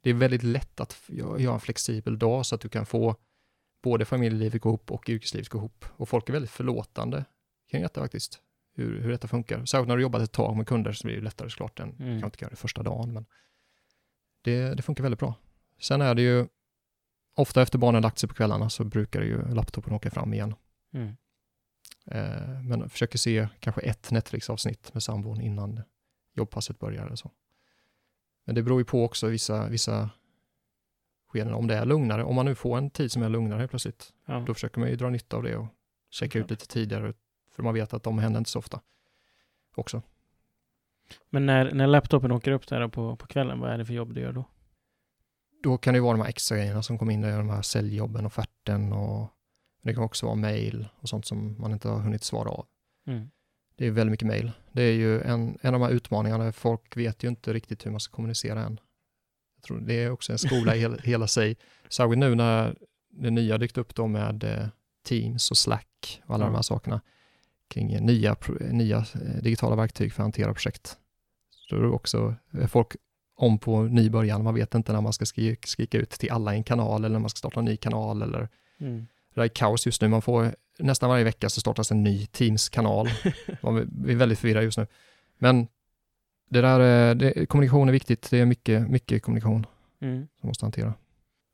[0.04, 3.16] det är väldigt lätt att göra en flexibel dag så att du kan få
[3.84, 5.86] både familjelivet gå ihop och yrkeslivet gå ihop.
[5.96, 7.26] Och folk är väldigt förlåtande
[7.72, 8.40] kring detta faktiskt,
[8.76, 9.66] hur, hur detta funkar.
[9.66, 12.20] Särskilt när du jobbat ett tag med kunder så blir det lättare såklart än, Mm.
[12.20, 13.26] kan inte göra det första dagen, men
[14.42, 15.36] det, det funkar väldigt bra.
[15.80, 16.48] Sen är det ju,
[17.36, 20.56] ofta efter barnen lagt sig på kvällarna så brukar ju laptopen åka fram igen.
[20.94, 21.16] Mm.
[22.12, 25.82] Eh, men försöker se kanske ett Netflix-avsnitt med sambon innan
[26.34, 27.32] jobbpasset börjar eller så.
[28.46, 30.10] Men det beror ju på också vissa, vissa
[31.28, 32.24] skeden om det är lugnare.
[32.24, 34.44] Om man nu får en tid som är lugnare plötsligt, Ja.
[34.48, 35.68] då försöker man ju dra nytta av det och
[36.10, 37.14] checka ut lite tidigare,
[37.52, 38.82] för man vet att de händer inte så ofta
[39.76, 40.02] också.
[41.30, 44.14] Men när, när laptopen åker upp där på, på kvällen, vad är det för jobb
[44.14, 44.46] du gör då?
[45.64, 47.62] Då kan det ju vara de här extra grejerna som kommer in, där, de här
[47.62, 49.30] säljjobben, offerten och
[49.82, 52.66] det kan också vara mail och sånt som man inte har hunnit svara av.
[53.08, 53.30] Mm.
[53.76, 54.52] Det är väldigt mycket mail.
[54.72, 56.52] Det är ju en, en av de här utmaningarna.
[56.52, 58.80] Folk vet ju inte riktigt hur man ska kommunicera än.
[59.56, 61.58] Jag tror det är också en skola i hela, hela sig.
[61.90, 62.76] Särskilt nu när
[63.10, 64.68] det nya dykt upp då med eh,
[65.06, 66.50] Teams och Slack och alla Ja.
[66.50, 67.02] de här sakerna
[67.68, 70.98] kring eh, nya, pro- nya eh, digitala verktyg för att hantera projekt.
[71.50, 72.96] Så då är det också är folk
[73.36, 74.44] om på ny början.
[74.44, 77.14] Man vet inte när man ska skri- skrika ut till alla i en kanal eller
[77.14, 79.08] när man ska starta en ny kanal eller Mm.
[79.34, 80.08] Det är kaos just nu.
[80.08, 83.08] Man får nästan varje vecka så startas en ny Teams-kanal.
[83.62, 84.88] Man blir väldigt förvirrad just nu.
[85.38, 85.68] Men
[86.50, 88.30] det där, är- det, kommunikation är viktigt.
[88.32, 89.66] Det är mycket, mycket kommunikation
[90.02, 90.28] Mm.
[90.40, 90.94] som måste hantera.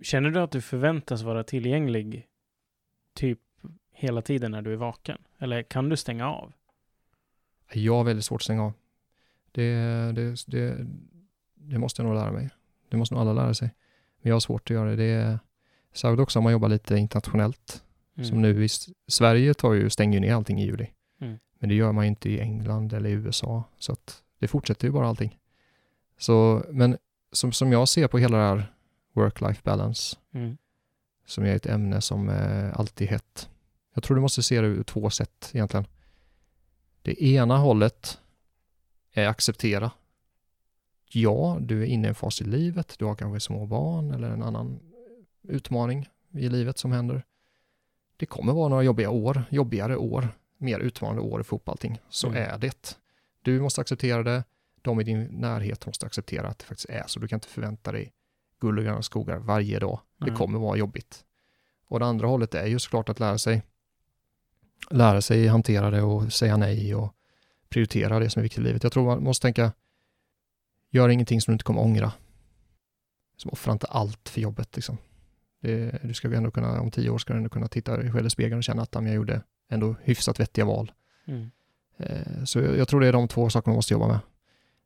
[0.04, 2.28] Känner du att du förväntas vara tillgänglig
[3.14, 3.40] typ
[3.94, 5.18] hela tiden när du är vaken?
[5.40, 6.54] Eller kan du stänga av?
[7.74, 8.74] Jag har väldigt svårt att stänga av.
[9.52, 9.72] Det,
[10.16, 10.88] det, det,
[11.56, 12.50] det måste jag nog lära mig.
[12.90, 13.70] Det måste nog alla lära sig.
[14.22, 14.96] Men jag har svårt att göra det.
[14.96, 15.40] det
[15.98, 17.84] är, särskilt också om man jobbar lite internationellt.
[18.18, 18.30] Mm.
[18.30, 18.70] Som nu i
[19.08, 20.88] Sverige tar ju, stänger ner allting i juli.
[21.22, 21.40] Mm.
[21.60, 23.64] Men det gör man ju inte i England eller i USA.
[23.80, 25.38] Så att det fortsätter ju bara allting.
[26.18, 26.98] Så, men
[27.32, 28.74] som, som jag ser på hela det här
[29.14, 30.58] work-life balance, Mm.
[31.26, 33.50] som är ett ämne som är alltid hett.
[33.94, 35.86] Jag tror du måste se det ur två sätt egentligen.
[37.02, 38.20] Det ena hållet
[39.14, 39.92] är acceptera.
[41.10, 44.30] Ja, du är inne i en fas i livet, du har kanske små barn eller
[44.30, 44.80] en annan
[45.48, 47.24] utmaning i livet som händer.
[48.18, 50.28] Det kommer vara några jobbiga år, jobbigare år.
[50.60, 52.44] mer utmanande år i fotboll allting, så Mm.
[52.44, 52.98] är det.
[53.42, 54.44] Du måste acceptera det,
[54.82, 57.20] de i din närhet måste acceptera att det faktiskt är så.
[57.20, 58.14] Du kan inte förvänta dig
[58.60, 60.00] guld och gröna skogar varje dag.
[60.18, 60.36] Det Nej.
[60.36, 61.26] kommer vara jobbigt.
[61.88, 63.64] Och det andra hållet är ju såklart att lära sig
[64.90, 67.14] lära sig hantera det och säga nej och
[67.70, 68.84] prioritera det som är viktigt i livet.
[68.84, 69.72] Jag tror man måste tänka,
[70.90, 72.12] gör ingenting som du inte kommer ångra.
[73.38, 74.76] Som offra inte allt för jobbet.
[74.76, 74.98] Liksom.
[75.62, 78.28] Det, du ska ändå kunna, om tio år ska du ändå kunna titta dig själv
[78.28, 80.92] i spegeln och känna att "Ja, men jag gjorde ändå hyfsat vettiga val.
[81.26, 81.52] Mm.
[81.98, 84.20] Eh, Så jag, jag tror det är de två saker man måste jobba med.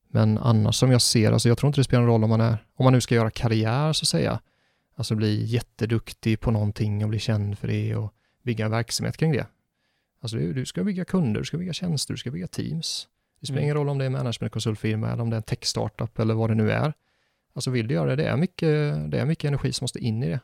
[0.07, 2.41] Men annars som jag ser, alltså jag tror inte det spelar någon roll om man
[2.41, 4.39] är, om man nu ska göra karriär så att säga,
[4.95, 8.13] alltså bli jätteduktig på någonting och bli känd för det och
[8.43, 9.47] bygga en verksamhet kring det.
[10.21, 13.07] Alltså du, du ska bygga kunder, du ska bygga tjänster, du ska bygga teams.
[13.39, 13.63] Det spelar Mm.
[13.63, 16.55] ingen roll om det är managementkonsultfirma eller om det är en tech-startup eller vad det
[16.55, 16.93] nu är.
[17.53, 18.67] Alltså vill du göra det, det är mycket,
[19.11, 20.39] det är mycket energi som måste in i det.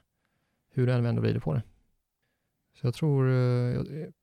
[0.78, 1.62] Hur du än vänder och vrider på det.
[2.74, 4.14] Så jag tror, eh, jag-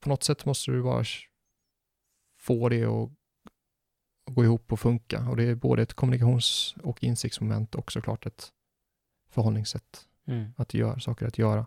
[0.00, 1.04] på något sätt måste du bara
[2.38, 3.10] få det att
[4.26, 5.28] att gå ihop och funka.
[5.28, 8.52] Och det är både ett kommunikations och insiktsmoment och såklart ett
[9.30, 10.08] förhållningssätt.
[10.26, 10.52] Mm.
[10.56, 11.66] Att göra saker att göra.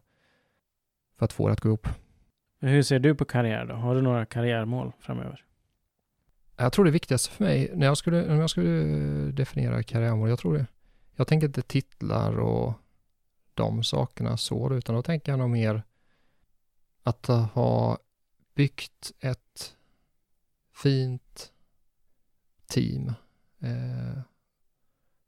[1.18, 1.88] För att få det att gå ihop.
[2.59, 3.76] Men Hur ser du på karriär då?
[3.76, 5.45] Har du några karriärmål framöver?
[6.55, 8.72] Jag tror det viktigaste för mig, när jag skulle, när jag skulle
[9.32, 10.68] definiera karriärmål, jag tror det,
[11.16, 12.74] jag tänker inte titlar och
[13.53, 15.83] de sakerna så, utan då tänker jag nog mer
[17.03, 17.97] att ha
[18.55, 19.75] byggt ett
[20.73, 21.51] fint
[22.67, 23.13] team
[23.59, 24.21] eh,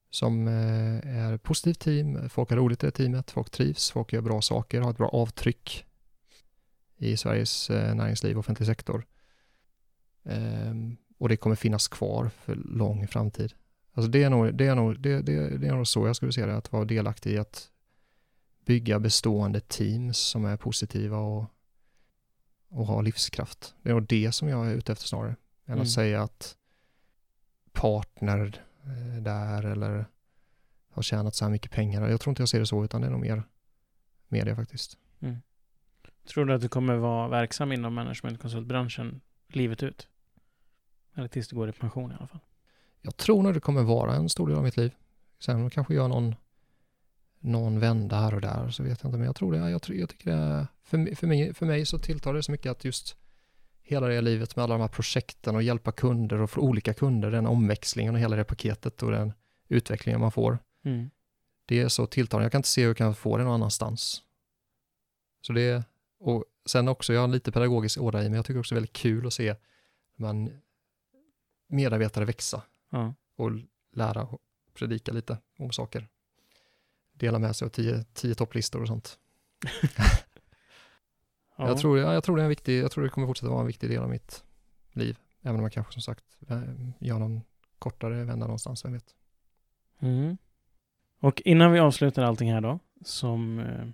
[0.09, 4.21] som eh, är positivt team, folk har roligt i det teamet, folk trivs, folk gör
[4.21, 5.85] bra saker, har ett bra avtryck
[6.97, 9.05] i Sveriges eh, näringsliv och offentlig sektor.
[10.23, 13.53] Ehm, och det kommer finnas kvar för lång framtid.
[13.93, 16.31] Alltså det är nog, det är nog, det, det, det är nog så jag skulle
[16.31, 17.69] se det, att vara delaktig i att
[18.65, 21.45] bygga bestående teams som är positiva och,
[22.69, 23.75] och har livskraft.
[23.81, 25.29] Det är nog det som jag är ute efter snarare,
[25.65, 25.81] än Mm.
[25.81, 26.57] att säga att
[27.71, 30.05] partner eh, där eller
[30.89, 32.09] har tjänat så här mycket pengar.
[32.09, 33.43] Jag tror inte jag ser det så, utan det är nog mer,
[34.45, 34.97] det faktiskt.
[36.27, 40.07] Tror du att du kommer vara verksam inom managementkonsultbranschen livet ut?
[41.13, 42.39] Eller tills du går i pension i alla fall?
[43.01, 44.95] Jag tror nog det kommer vara en stor del av mitt liv.
[45.39, 46.35] Sen kanske jag någon,
[47.39, 49.17] någon vända här och där, så vet jag inte.
[49.17, 49.69] Men jag tror det.
[49.69, 52.71] Jag, tror, jag tycker det för, för, mig, för mig så tilltar det så mycket
[52.71, 53.17] att just
[53.81, 57.31] hela det livet med alla de här projekten och hjälpa kunder och få olika kunder,
[57.31, 59.33] den omväxlingen och hela det paketet och den
[59.67, 60.59] utvecklingen man får.
[60.83, 61.09] Mm.
[61.65, 62.45] Det är så tilltalande.
[62.45, 64.23] Jag kan inte se hur jag kan få det någon annanstans.
[65.41, 65.83] Så det,
[66.19, 68.37] och sen också, jag har lite pedagogisk ådra i mig.
[68.37, 69.55] Jag tycker också det är väldigt kul att se
[70.15, 70.49] man
[71.67, 73.13] medarbetare växa Ja.
[73.35, 73.51] och
[73.91, 74.41] lära och
[74.73, 76.07] predika lite om saker.
[77.15, 79.19] Dela med sig av tio, tio topplistor och sånt.
[81.57, 81.67] Ja.
[81.67, 83.61] Jag, tror, ja, jag tror det är en viktig, jag tror det kommer fortsätta vara
[83.61, 84.43] en viktig del av mitt
[84.91, 85.17] liv.
[85.41, 86.61] Även om jag kanske som sagt eh,
[86.99, 87.41] gör någon
[87.79, 89.15] kortare vända någonstans, vem vet.
[89.99, 90.37] Mm.
[91.19, 93.87] Och innan vi avslutar allting här då, som eh,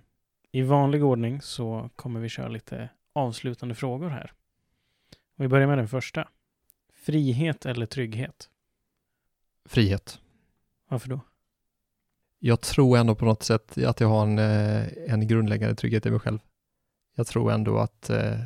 [0.52, 4.32] i vanlig ordning så kommer vi köra lite avslutande frågor här.
[5.36, 6.28] Och vi börjar med den första.
[6.92, 8.50] Frihet eller trygghet?
[9.64, 10.20] Frihet.
[10.88, 11.20] Varför då?
[12.44, 16.10] Jag tror ändå på något sätt att jag har en, eh, en grundläggande trygghet i
[16.10, 16.38] mig själv.
[17.14, 18.38] Jag tror ändå att eh,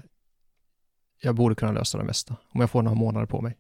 [1.21, 3.57] jag borde kunna lösa det mesta om jag får några månader på mig.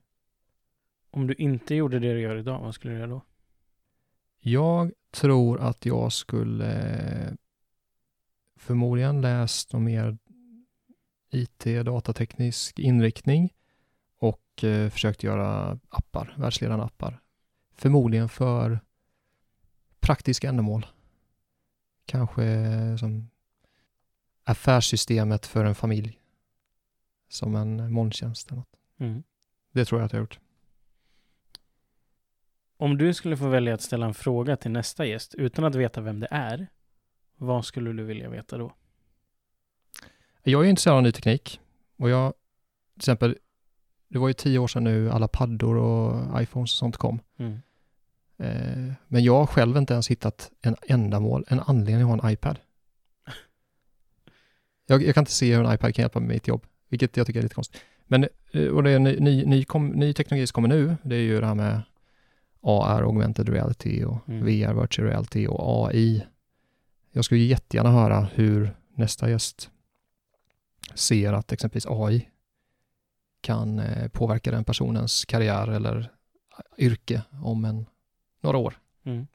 [1.10, 3.20] Om du inte gjorde det du gör idag, vad skulle du göra då?
[4.40, 6.72] Jag tror att jag skulle
[7.28, 7.32] eh,
[8.56, 10.18] förmodligen läst någon mer
[11.30, 13.52] IT, datateknisk inriktning
[14.18, 17.20] och eh, försökt göra appar, världsledande appar.
[17.74, 18.80] Förmodligen för
[20.06, 20.86] praktiska ändamål.
[22.06, 23.30] Kanske eh, som
[24.44, 26.20] affärssystemet för en familj.
[27.28, 28.76] Som en molntjänst eller något.
[28.98, 29.22] Mm.
[29.72, 30.38] Det tror jag att jag har gjort.
[32.76, 36.00] Om du skulle få välja att ställa en fråga till nästa gäst utan att veta
[36.00, 36.66] vem det är,
[37.36, 38.74] vad skulle du vilja veta då?
[40.42, 41.60] Jag är intresserad av ny teknik
[41.96, 42.34] och jag,
[42.94, 43.38] till exempel,
[44.08, 47.20] det var ju tio år sedan nu alla paddor och iPhones och sånt kom.
[47.36, 47.58] Mm.
[48.38, 52.32] Eh, men jag har själv inte ens hittat en ändamål, en anledning att ha en
[52.32, 52.58] iPad.
[54.86, 57.16] Jag, jag kan inte se hur en iPad kan hjälpa mig med mitt jobb, vilket
[57.16, 57.80] jag tycker är lite konstigt.
[58.06, 61.16] Men, eh, och det är ny, ny, ny, kom, ny teknologi som kommer nu, det
[61.16, 61.82] är ju det här med
[62.60, 64.44] AR, augmented reality och Mm.
[64.44, 66.26] VR, virtual reality och AI.
[67.12, 69.70] Jag skulle jättegärna höra hur nästa gäst
[70.94, 72.28] ser att exempelvis AI
[73.40, 76.10] kan eh, påverka den personens karriär eller
[76.78, 77.86] yrke om en,
[78.46, 78.74] några år
[79.04, 79.26] Mm.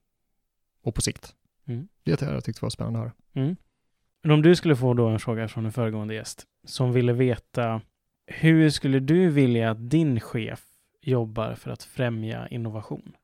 [0.83, 1.35] och på sikt.
[1.67, 1.87] Mm.
[2.03, 3.13] Det har jag tyckt var spännande att höra.
[3.45, 3.55] Mm.
[4.23, 7.81] Men om du skulle få då en fråga från en föregående gäst som ville veta
[8.25, 10.63] Hur skulle du vilja att din chef
[11.01, 13.15] jobbar för att främja innovation?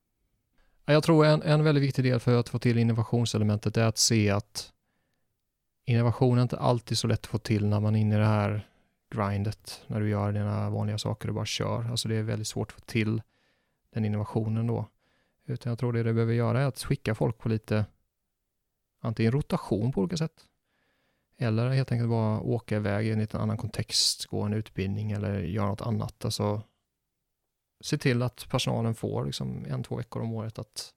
[0.85, 3.97] Ja, Jag tror en, en väldigt viktig del för att få till innovationselementet är att
[3.97, 4.73] se att
[5.85, 8.25] innovation är inte alltid så lätt att få till när man är inne i det
[8.25, 8.67] här
[9.15, 11.91] grindet, när du gör dina vanliga saker och bara kör.
[11.91, 13.21] Alltså det är väldigt svårt att få till
[13.93, 14.85] den innovationen då.
[15.47, 17.85] Utan jag tror det du behöver göra är att skicka folk på lite
[18.99, 20.45] antingen rotation på olika sätt
[21.37, 25.39] eller helt enkelt bara åka iväg i en lite annan kontext, gå en utbildning eller
[25.39, 26.25] göra något annat.
[26.25, 26.61] Alltså
[27.81, 30.93] se till att personalen får liksom en, två veckor om året att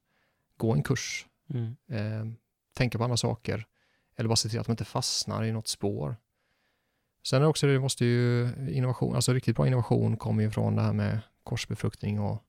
[0.57, 1.77] gå en kurs, Mm.
[1.89, 2.33] eh,
[2.75, 3.67] tänka på andra saker
[4.17, 6.17] eller bara se till att de inte fastnar i något spår.
[7.23, 10.77] Sen är det också, det måste ju innovation, alltså riktigt bra innovation kommer ju från
[10.77, 12.43] det här med korsbefruktning och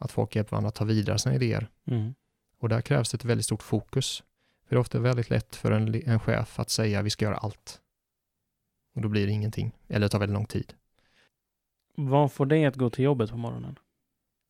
[0.00, 1.68] att folk hjälper varandra att ta vidare sina idéer.
[1.84, 2.14] Mm.
[2.58, 4.22] Och där krävs ett väldigt stort fokus.
[4.64, 7.36] För det är ofta väldigt lätt för en, en chef att säga vi ska göra
[7.36, 7.80] allt.
[8.94, 10.74] Och då blir det ingenting, eller det tar väldigt lång tid.
[11.94, 13.78] Vad får dig att gå till jobbet på morgonen?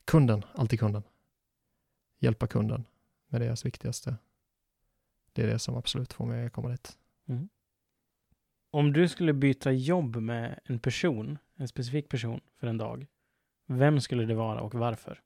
[0.04, 1.02] Kunden, alltid kunden.
[2.18, 2.84] Hjälpa kunden
[3.28, 4.16] med deras viktigaste.
[5.32, 6.98] Det är det som absolut får mig att komma dit.
[8.70, 13.06] Om du skulle byta jobb med en person, en specifik person för en dag,
[13.66, 15.22] vem skulle det vara och varför?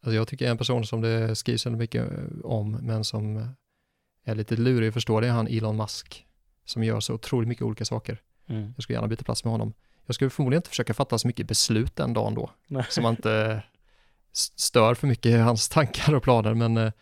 [0.00, 3.48] Alltså jag tycker en person som det skrivs väldigt mycket eh, om, men som
[4.24, 6.26] är lite lurig att förstå, det är han Elon Musk,
[6.64, 8.20] som gör så otroligt mycket olika saker.
[8.46, 8.72] Mm.
[8.76, 9.72] Jag skulle gärna byta plats med honom.
[10.06, 12.86] Jag skulle förmodligen inte försöka fatta så mycket beslut den dagen då, Nej.
[12.90, 13.62] så man inte
[14.32, 16.92] s- stör för mycket i hans tankar och planer, men eh,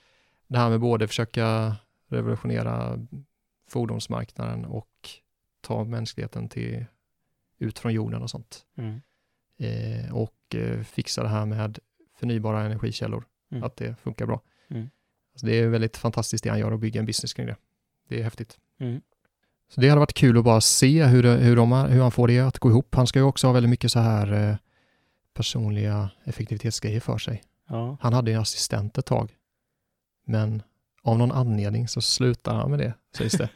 [0.47, 1.77] det här med både försöka
[2.09, 2.99] revolutionera
[3.69, 4.89] fordonsmarknaden och
[5.61, 6.85] ta mänskligheten till,
[7.59, 8.65] ut från jorden och sånt.
[8.77, 9.01] Mm.
[9.59, 11.79] Eh, och eh, fixa det här med
[12.15, 13.65] förnybara energikällor, Mm.
[13.65, 14.41] att det funkar bra.
[14.71, 14.91] Mm.
[15.33, 17.57] Alltså det är väldigt fantastiskt det han gör och bygga en business kring det.
[18.09, 18.59] Det är häftigt.
[18.81, 19.01] Mm.
[19.69, 22.29] Så det hade varit kul att bara se hur, det, hur, de, hur han får
[22.29, 22.95] det att gå ihop.
[22.95, 24.57] Han ska ju också ha väldigt mycket så här eh,
[25.35, 27.43] personliga effektivitetsgrejer för sig.
[27.69, 27.97] Ja.
[28.01, 29.33] Han hade en assistent ett tag,
[30.27, 30.63] men
[31.03, 33.49] av någon anledning så slutar han med det, sägs det.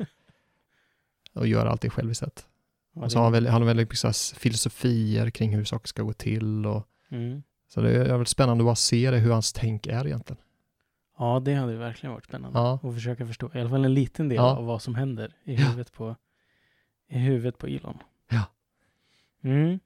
[1.32, 2.46] och gör allting själv istället.
[2.94, 5.64] Ja, Och så har han, väldigt, han har väldigt mycket så här filosofier kring hur
[5.64, 6.66] saker ska gå till.
[6.66, 7.42] Och, Mm.
[7.68, 10.42] Så det är väldigt spännande att bara se det, hur hans tänk är egentligen.
[11.18, 12.58] ja, det hade verkligen varit spännande.
[12.58, 12.78] Ja.
[12.82, 14.56] Och försöka förstå i alla fall en liten del Ja.
[14.56, 16.16] av vad som händer i huvudet på,
[17.08, 17.98] i huvudet på Elon.
[18.30, 18.42] Ja.
[19.42, 19.80] Mm.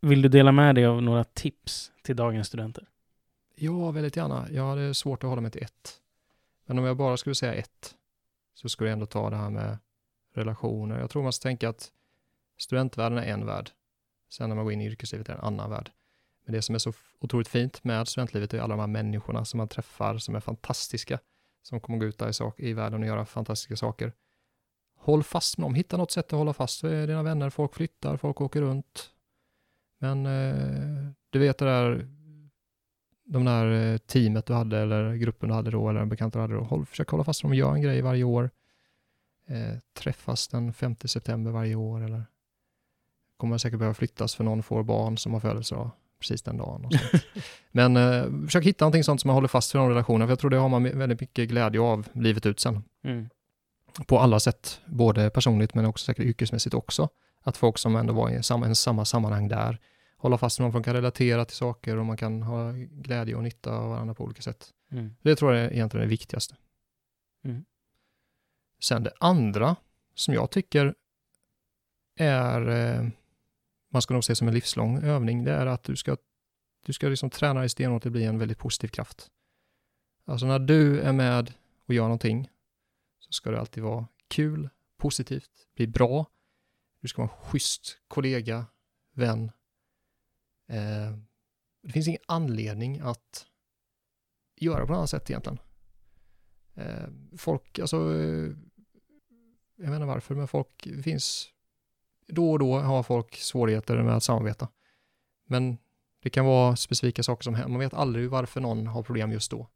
[0.00, 2.88] Vill du dela med dig av några tips till dagens studenter?
[3.54, 4.46] Ja, väldigt gärna.
[4.50, 6.00] Jag hade svårt att hålla mig till ett.
[6.66, 7.94] Men om jag bara skulle säga ett
[8.54, 9.78] så skulle jag ändå ta det här med
[10.34, 10.98] relationer.
[11.00, 11.92] Jag tror man ska tänka att
[12.58, 13.70] studentvärlden är en värld.
[14.28, 15.90] Sen när man går in i yrkeslivet är det en annan värld.
[16.44, 19.58] Men det som är så otroligt fint med studentlivet är alla de här människorna som
[19.58, 21.18] man träffar som är fantastiska.
[21.62, 24.12] Som kommer gå ut där i, sak- i världen och göra fantastiska saker.
[24.98, 27.50] Håll fast med dem, hitta något sätt att hålla fast vid dina vänner.
[27.50, 29.10] Folk flyttar, folk åker runt.
[29.98, 32.08] Men eh, du vet det där
[33.24, 36.54] de där eh, teamet du hade eller gruppen du hade då eller bekanta du hade
[36.54, 38.50] då, håll, försök hålla fast vid dem och gör en grej varje år.
[39.46, 42.24] Eh, träffas den 5 september varje år eller
[43.36, 45.90] kommer säkert behöva flyttas för någon får barn som har födelsedag
[46.22, 46.88] precis den dagen.
[47.72, 50.38] Men eh, försök hitta någonting sånt som man håller fast vid de relationerna, för jag
[50.38, 52.84] tror det har man väldigt mycket glädje av livet ut sen.
[53.04, 53.28] Mm.
[54.06, 57.08] På alla sätt, både personligt men också säkert yrkesmässigt också.
[57.42, 59.78] Att folk som ändå var i samma, en samma sammanhang där,
[60.16, 63.42] hålla fast vid någon som kan relatera till saker och man kan ha glädje och
[63.42, 64.70] nytta av varandra på olika sätt.
[64.92, 65.14] Mm.
[65.22, 66.56] Det tror jag är egentligen det viktigaste.
[67.44, 67.64] Mm.
[68.80, 69.76] Sen det andra
[70.14, 70.94] som jag tycker
[72.16, 73.08] är, eh,
[73.92, 76.16] man ska nog se som en livslång övning, det är att du ska,
[76.86, 79.30] du ska liksom träna dig stenhårt att bli en väldigt positiv kraft.
[80.24, 81.52] Alltså när du är med
[81.86, 82.50] och gör någonting
[83.18, 86.26] så ska det alltid vara kul, positivt, bli bra.
[87.00, 88.66] Du ska vara en schysst kollega,
[89.14, 89.52] vän.
[90.68, 91.18] Eh,
[91.82, 93.46] det finns ingen anledning att
[94.56, 95.58] göra på något annat sätt egentligen.
[96.74, 98.50] Eh, folk, alltså, eh,
[99.76, 101.48] jag vet inte varför, men folk det finns,
[102.26, 104.68] då och då har folk svårigheter med att samarbeta.
[105.46, 105.78] Men
[106.22, 109.50] det kan vara specifika saker som händer, man vet aldrig varför någon har problem just
[109.50, 109.68] då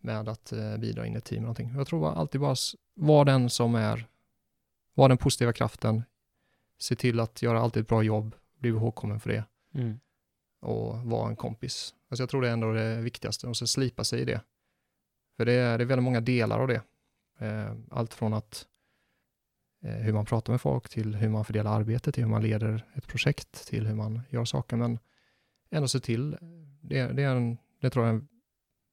[0.00, 1.74] med att eh, bidra in i ett team eller någonting.
[1.76, 2.56] Jag tror alltid bara
[2.94, 4.06] var den som är,
[4.94, 6.02] var den positiva kraften,
[6.78, 10.00] se till att göra alltid ett bra jobb, bli ihågkommen för det Mm.
[10.60, 11.94] och vara en kompis.
[12.10, 14.40] Alltså jag tror det är ändå det viktigaste och så slipa sig i det.
[15.36, 16.82] För det är, det är väldigt många delar av det.
[17.38, 18.66] Eh, allt från att
[19.80, 23.06] hur man pratar med folk till hur man fördelar arbetet, till hur man leder ett
[23.06, 24.76] projekt, till hur man gör saker.
[24.76, 24.98] Men
[25.70, 26.36] ändå se till,
[26.80, 28.26] det, det är en, det tror jag,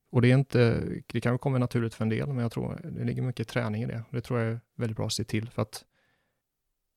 [0.10, 3.04] och det är inte, det kan komma naturligt för en del, men jag tror det
[3.04, 4.04] ligger mycket träning i det.
[4.10, 5.86] Det tror jag är väldigt bra att se till för att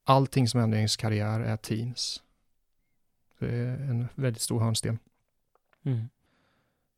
[0.05, 2.23] allting som händer i ens karriär är teams.
[3.39, 4.99] Det är en väldigt stor hörnsten.
[5.83, 6.09] Mm.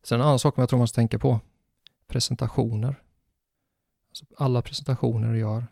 [0.03, 1.39] Sen en annan sak som jag tror man ska tänka på.
[2.07, 2.95] Presentationer.
[4.09, 5.67] Alltså alla presentationer du gör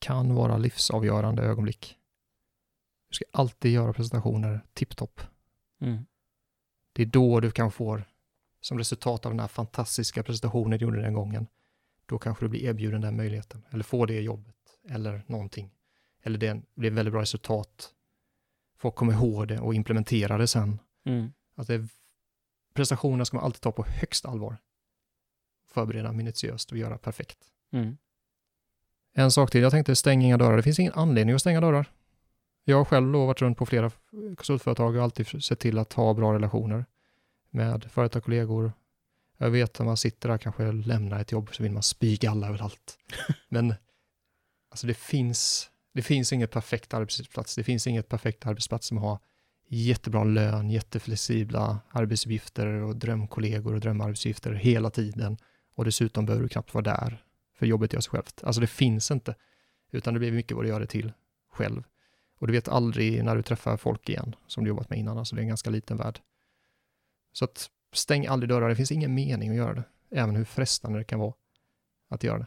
[0.00, 1.96] kan vara livsavgörande ögonblick.
[3.08, 5.20] Du ska alltid göra presentationer tipptopp.
[5.80, 6.06] Mm.
[6.92, 8.02] Det är då du kan få,
[8.60, 11.46] som resultat av den här fantastiska presentationen du gjorde den gången,
[12.06, 14.56] då kanske du blir erbjuden den möjligheten, eller får det jobbet,
[14.88, 15.70] eller någonting.
[16.22, 17.94] Eller det blir väldigt bra resultat.
[18.76, 20.78] Folk kommer ihåg det och implementera det sen.
[21.04, 21.32] Mm.
[21.54, 21.88] Att det,
[22.74, 24.56] prestationerna ska man alltid ta på högst allvar.
[25.66, 27.38] Förbereda minutiöst och göra perfekt.
[27.72, 27.96] Mm.
[29.12, 30.56] En sak till, jag tänkte stäng inga dörrar.
[30.56, 31.90] Det finns ingen anledning att stänga dörrar.
[32.64, 33.90] Jag har själv varit runt på flera
[34.36, 36.84] konsultföretag och alltid sett till att ha bra relationer
[37.50, 38.72] med företag, kollegor.
[39.38, 42.48] Jag vet att man sitter där kanske lämnar ett jobb så vill man spyga alla
[42.48, 42.98] överallt.
[43.48, 43.74] Men
[44.70, 47.54] alltså det finns, det finns inget perfekt arbetsplats.
[47.54, 49.18] Det finns inget perfekt arbetsplats som har
[49.68, 55.38] jättebra lön, jätteflexibla arbetsuppgifter och drömkollegor och drömarbetsuppgifter hela tiden.
[55.74, 57.24] Och dessutom behöver du knappt vara där,
[57.60, 58.44] för jobbet gör sig självt.
[58.44, 59.34] Alltså det finns inte,
[59.90, 61.12] utan det blir mycket vad du gör det till
[61.50, 61.82] själv.
[62.38, 65.36] Och du vet aldrig när du träffar folk igen som du jobbat med innan, alltså
[65.36, 66.20] det är en ganska liten värld.
[67.32, 70.98] Så att stäng aldrig dörrar, det finns ingen mening att göra det, även hur frestande
[70.98, 71.34] det kan vara
[72.08, 72.46] att göra det.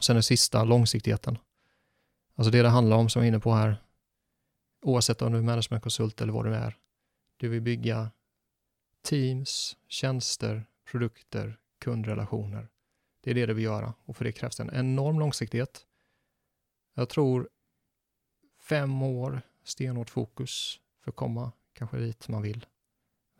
[0.00, 1.38] Sen den sista, långsiktigheten.
[2.34, 3.82] Alltså det det handlar om, som jag är inne på här,
[4.82, 6.76] oavsett om du är managementkonsult eller vad du är,
[7.36, 8.10] du vill bygga
[9.02, 12.68] teams, tjänster, produkter, kundrelationer.
[13.22, 15.86] Det är det du vill göra och för det krävs en enorm långsiktighet.
[16.94, 17.48] Jag tror
[18.60, 22.66] fem år stenhårt fokus för att komma kanske dit man vill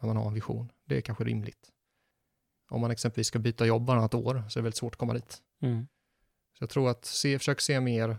[0.00, 0.72] när man har en vision.
[0.84, 1.72] Det är kanske rimligt.
[2.68, 5.14] Om man exempelvis ska byta jobb varannat år så är det väldigt svårt att komma
[5.14, 5.42] dit.
[5.60, 5.86] Mm.
[6.58, 8.18] Så jag tror att se, försök se mer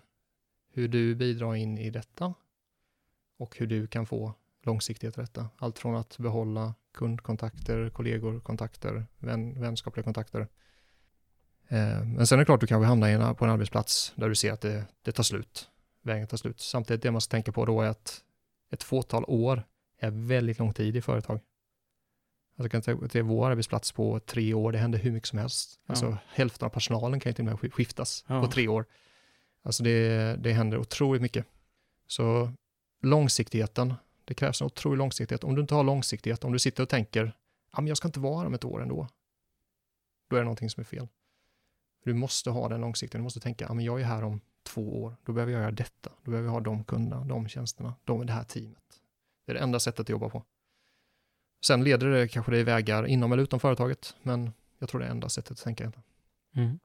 [0.69, 2.33] hur du bidrar in i detta
[3.37, 5.49] och hur du kan få långsiktighet i detta.
[5.57, 10.47] Allt från att behålla kundkontakter, kollegor, kontakter, vän, vänskapliga kontakter.
[11.67, 14.51] Eh, men sen är det klart du kanske hamnar på en arbetsplats där du ser
[14.51, 15.69] att det, det tar slut.
[16.01, 16.59] Vägen tar slut.
[16.59, 18.23] Samtidigt det man ska tänka på då är att
[18.71, 19.63] ett fåtal år
[19.99, 21.39] är väldigt lång tid i företag.
[22.57, 25.79] Alltså kan tänka till vår arbetsplats på tre år, det händer hur mycket som helst.
[25.85, 25.91] Ja.
[25.91, 28.41] Alltså hälften av personalen kan ju till och med skiftas Ja.
[28.41, 28.85] på tre år.
[29.63, 31.45] Alltså det, det händer otroligt mycket.
[32.07, 32.51] Så
[33.01, 33.93] långsiktigheten,
[34.25, 35.43] det krävs en otrolig långsiktighet.
[35.43, 37.35] Om du inte har långsiktighet, om du sitter och tänker,
[37.73, 39.07] ja men jag ska inte vara här om ett år ändå,
[40.29, 41.07] då är det någonting som är fel.
[42.03, 45.03] Du måste ha den långsiktigheten, du måste tänka, ja men jag är här om två
[45.03, 48.25] år, då behöver jag göra detta, då behöver jag ha de kunderna, de tjänsterna, de,
[48.25, 49.01] det här teamet.
[49.45, 50.43] Det är det enda sättet att jobba på.
[51.65, 55.11] Sen leder det kanske dig vägar inom eller utom företaget, men jag tror det är
[55.11, 55.91] enda sättet att tänka.
[56.55, 56.79] Mm.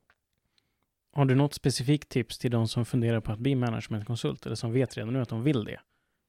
[1.12, 4.73] Har du något specifikt tips till de som funderar på att bli managementkonsult eller som
[4.73, 5.81] vet redan nu att de vill det?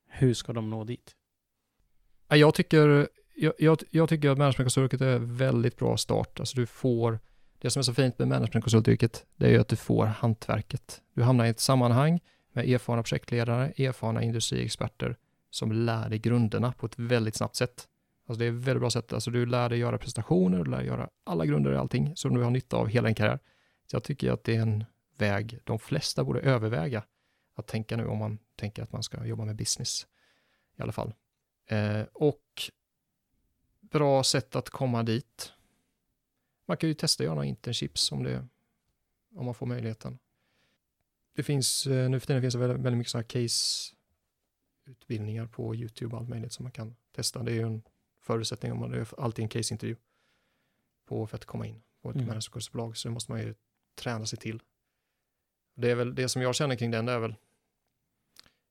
[0.07, 1.15] Hur ska de nå dit?
[2.27, 6.39] Ja, Jag tycker, jag, jag, jag tycker att managementkonsultyrket är en väldigt bra start.
[6.39, 7.19] Alltså du får,
[7.59, 11.01] det som är så fint med managementkonsultyrket, det är ju att du får hantverket.
[11.13, 12.19] Du hamnar i ett sammanhang
[12.51, 15.17] med erfarna projektledare, erfarna industriexperter
[15.49, 17.87] som lär dig grunderna på ett väldigt snabbt sätt.
[18.27, 19.13] Alltså det är ett väldigt bra sätt.
[19.13, 22.33] Alltså du lär dig göra prestationer, du lär dig göra alla grunder i allting som
[22.33, 23.39] du har nytta av hela din karriär.
[23.87, 24.85] Så jag tycker att det är en
[25.17, 27.03] väg de flesta borde överväga
[27.55, 30.07] att tänka nu om man tänker att man ska jobba med business
[30.77, 31.13] i alla fall.
[31.69, 32.43] Eh, och
[33.81, 35.53] bra sätt att komma dit.
[36.69, 38.47] Man kan ju testa att göra några internships om, det,
[39.35, 40.19] om man får möjligheten.
[41.35, 45.75] Det finns, eh, nu för tiden finns det väldigt, väldigt mycket sådana här case-utbildningar på
[45.75, 47.43] YouTube och allt möjligt som man kan testa.
[47.43, 47.81] Det är ju en
[48.21, 49.95] förutsättning om man, det är alltid en case-intervju
[51.05, 52.27] på för att komma in på ett Mm.
[52.27, 53.55] managerkursbolag, så det måste man ju
[53.95, 54.61] träna sig till.
[55.75, 57.35] Det är väl det som jag känner kring den, det är väl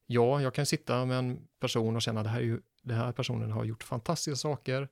[0.07, 3.13] Ja, jag kan sitta med en person och känna det här, är ju, den här
[3.13, 4.89] personen har gjort fantastiska saker,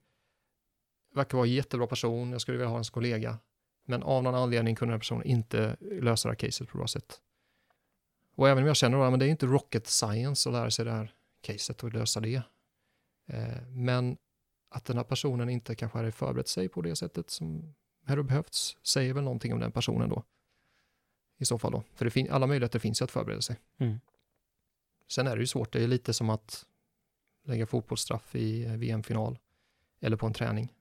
[1.17, 3.39] verkar vara en jättebra person, jag skulle vilja ha en kollega,
[3.85, 7.21] men av någon anledning kunde den personen inte lösa det här caset på bra sätt.
[8.35, 10.93] Och även om jag känner att det är inte rocket science att lära sig det
[10.93, 12.43] här caset och lösa det,
[13.27, 14.17] eh, men
[14.69, 17.75] att den här personen inte kanske hade förberett sig på det sättet som
[18.07, 20.23] hade behövts, säger väl någonting om den personen då.
[21.39, 23.57] I så fall då, för det fin- alla möjligheter finns ju att förbereda sig.
[23.79, 24.01] Mm.
[25.09, 26.67] Sen är det ju svårt, det är lite som att
[27.45, 29.39] lägga fotbollsstraff i eh, VM-final
[30.01, 30.73] eller på en träning.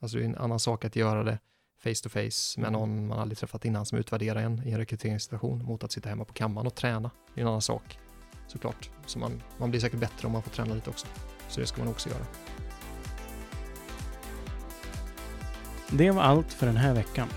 [0.00, 1.38] Alltså det är en annan sak att göra det
[1.82, 2.72] face to face med Mm.
[2.72, 6.24] någon man aldrig träffat innan som utvärderar en i en rekryteringssituation mot att sitta hemma
[6.24, 7.10] på kammaren och träna.
[7.34, 7.98] Det är en annan sak
[8.46, 8.90] såklart.
[9.06, 11.06] Så man, man blir säkert bättre om man får träna lite också.
[11.48, 12.24] Så det ska man också göra.
[15.90, 17.28] Det var allt för den här veckan.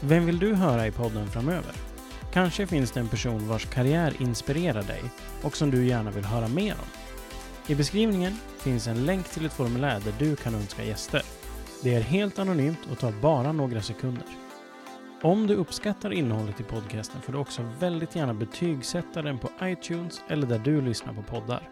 [0.00, 1.72] Vem vill du höra i podden framöver?
[2.32, 5.02] Kanske finns det en person vars karriär inspirerar dig
[5.42, 6.88] och som du gärna vill höra mer om.
[7.66, 11.22] I beskrivningen finns en länk till ett formulär där du kan önska gäster.
[11.82, 14.26] Det är helt anonymt och tar bara några sekunder.
[15.22, 20.20] Om du uppskattar innehållet i podcasten får du också väldigt gärna betygsätta den på iTunes
[20.28, 21.68] eller där du lyssnar på poddar.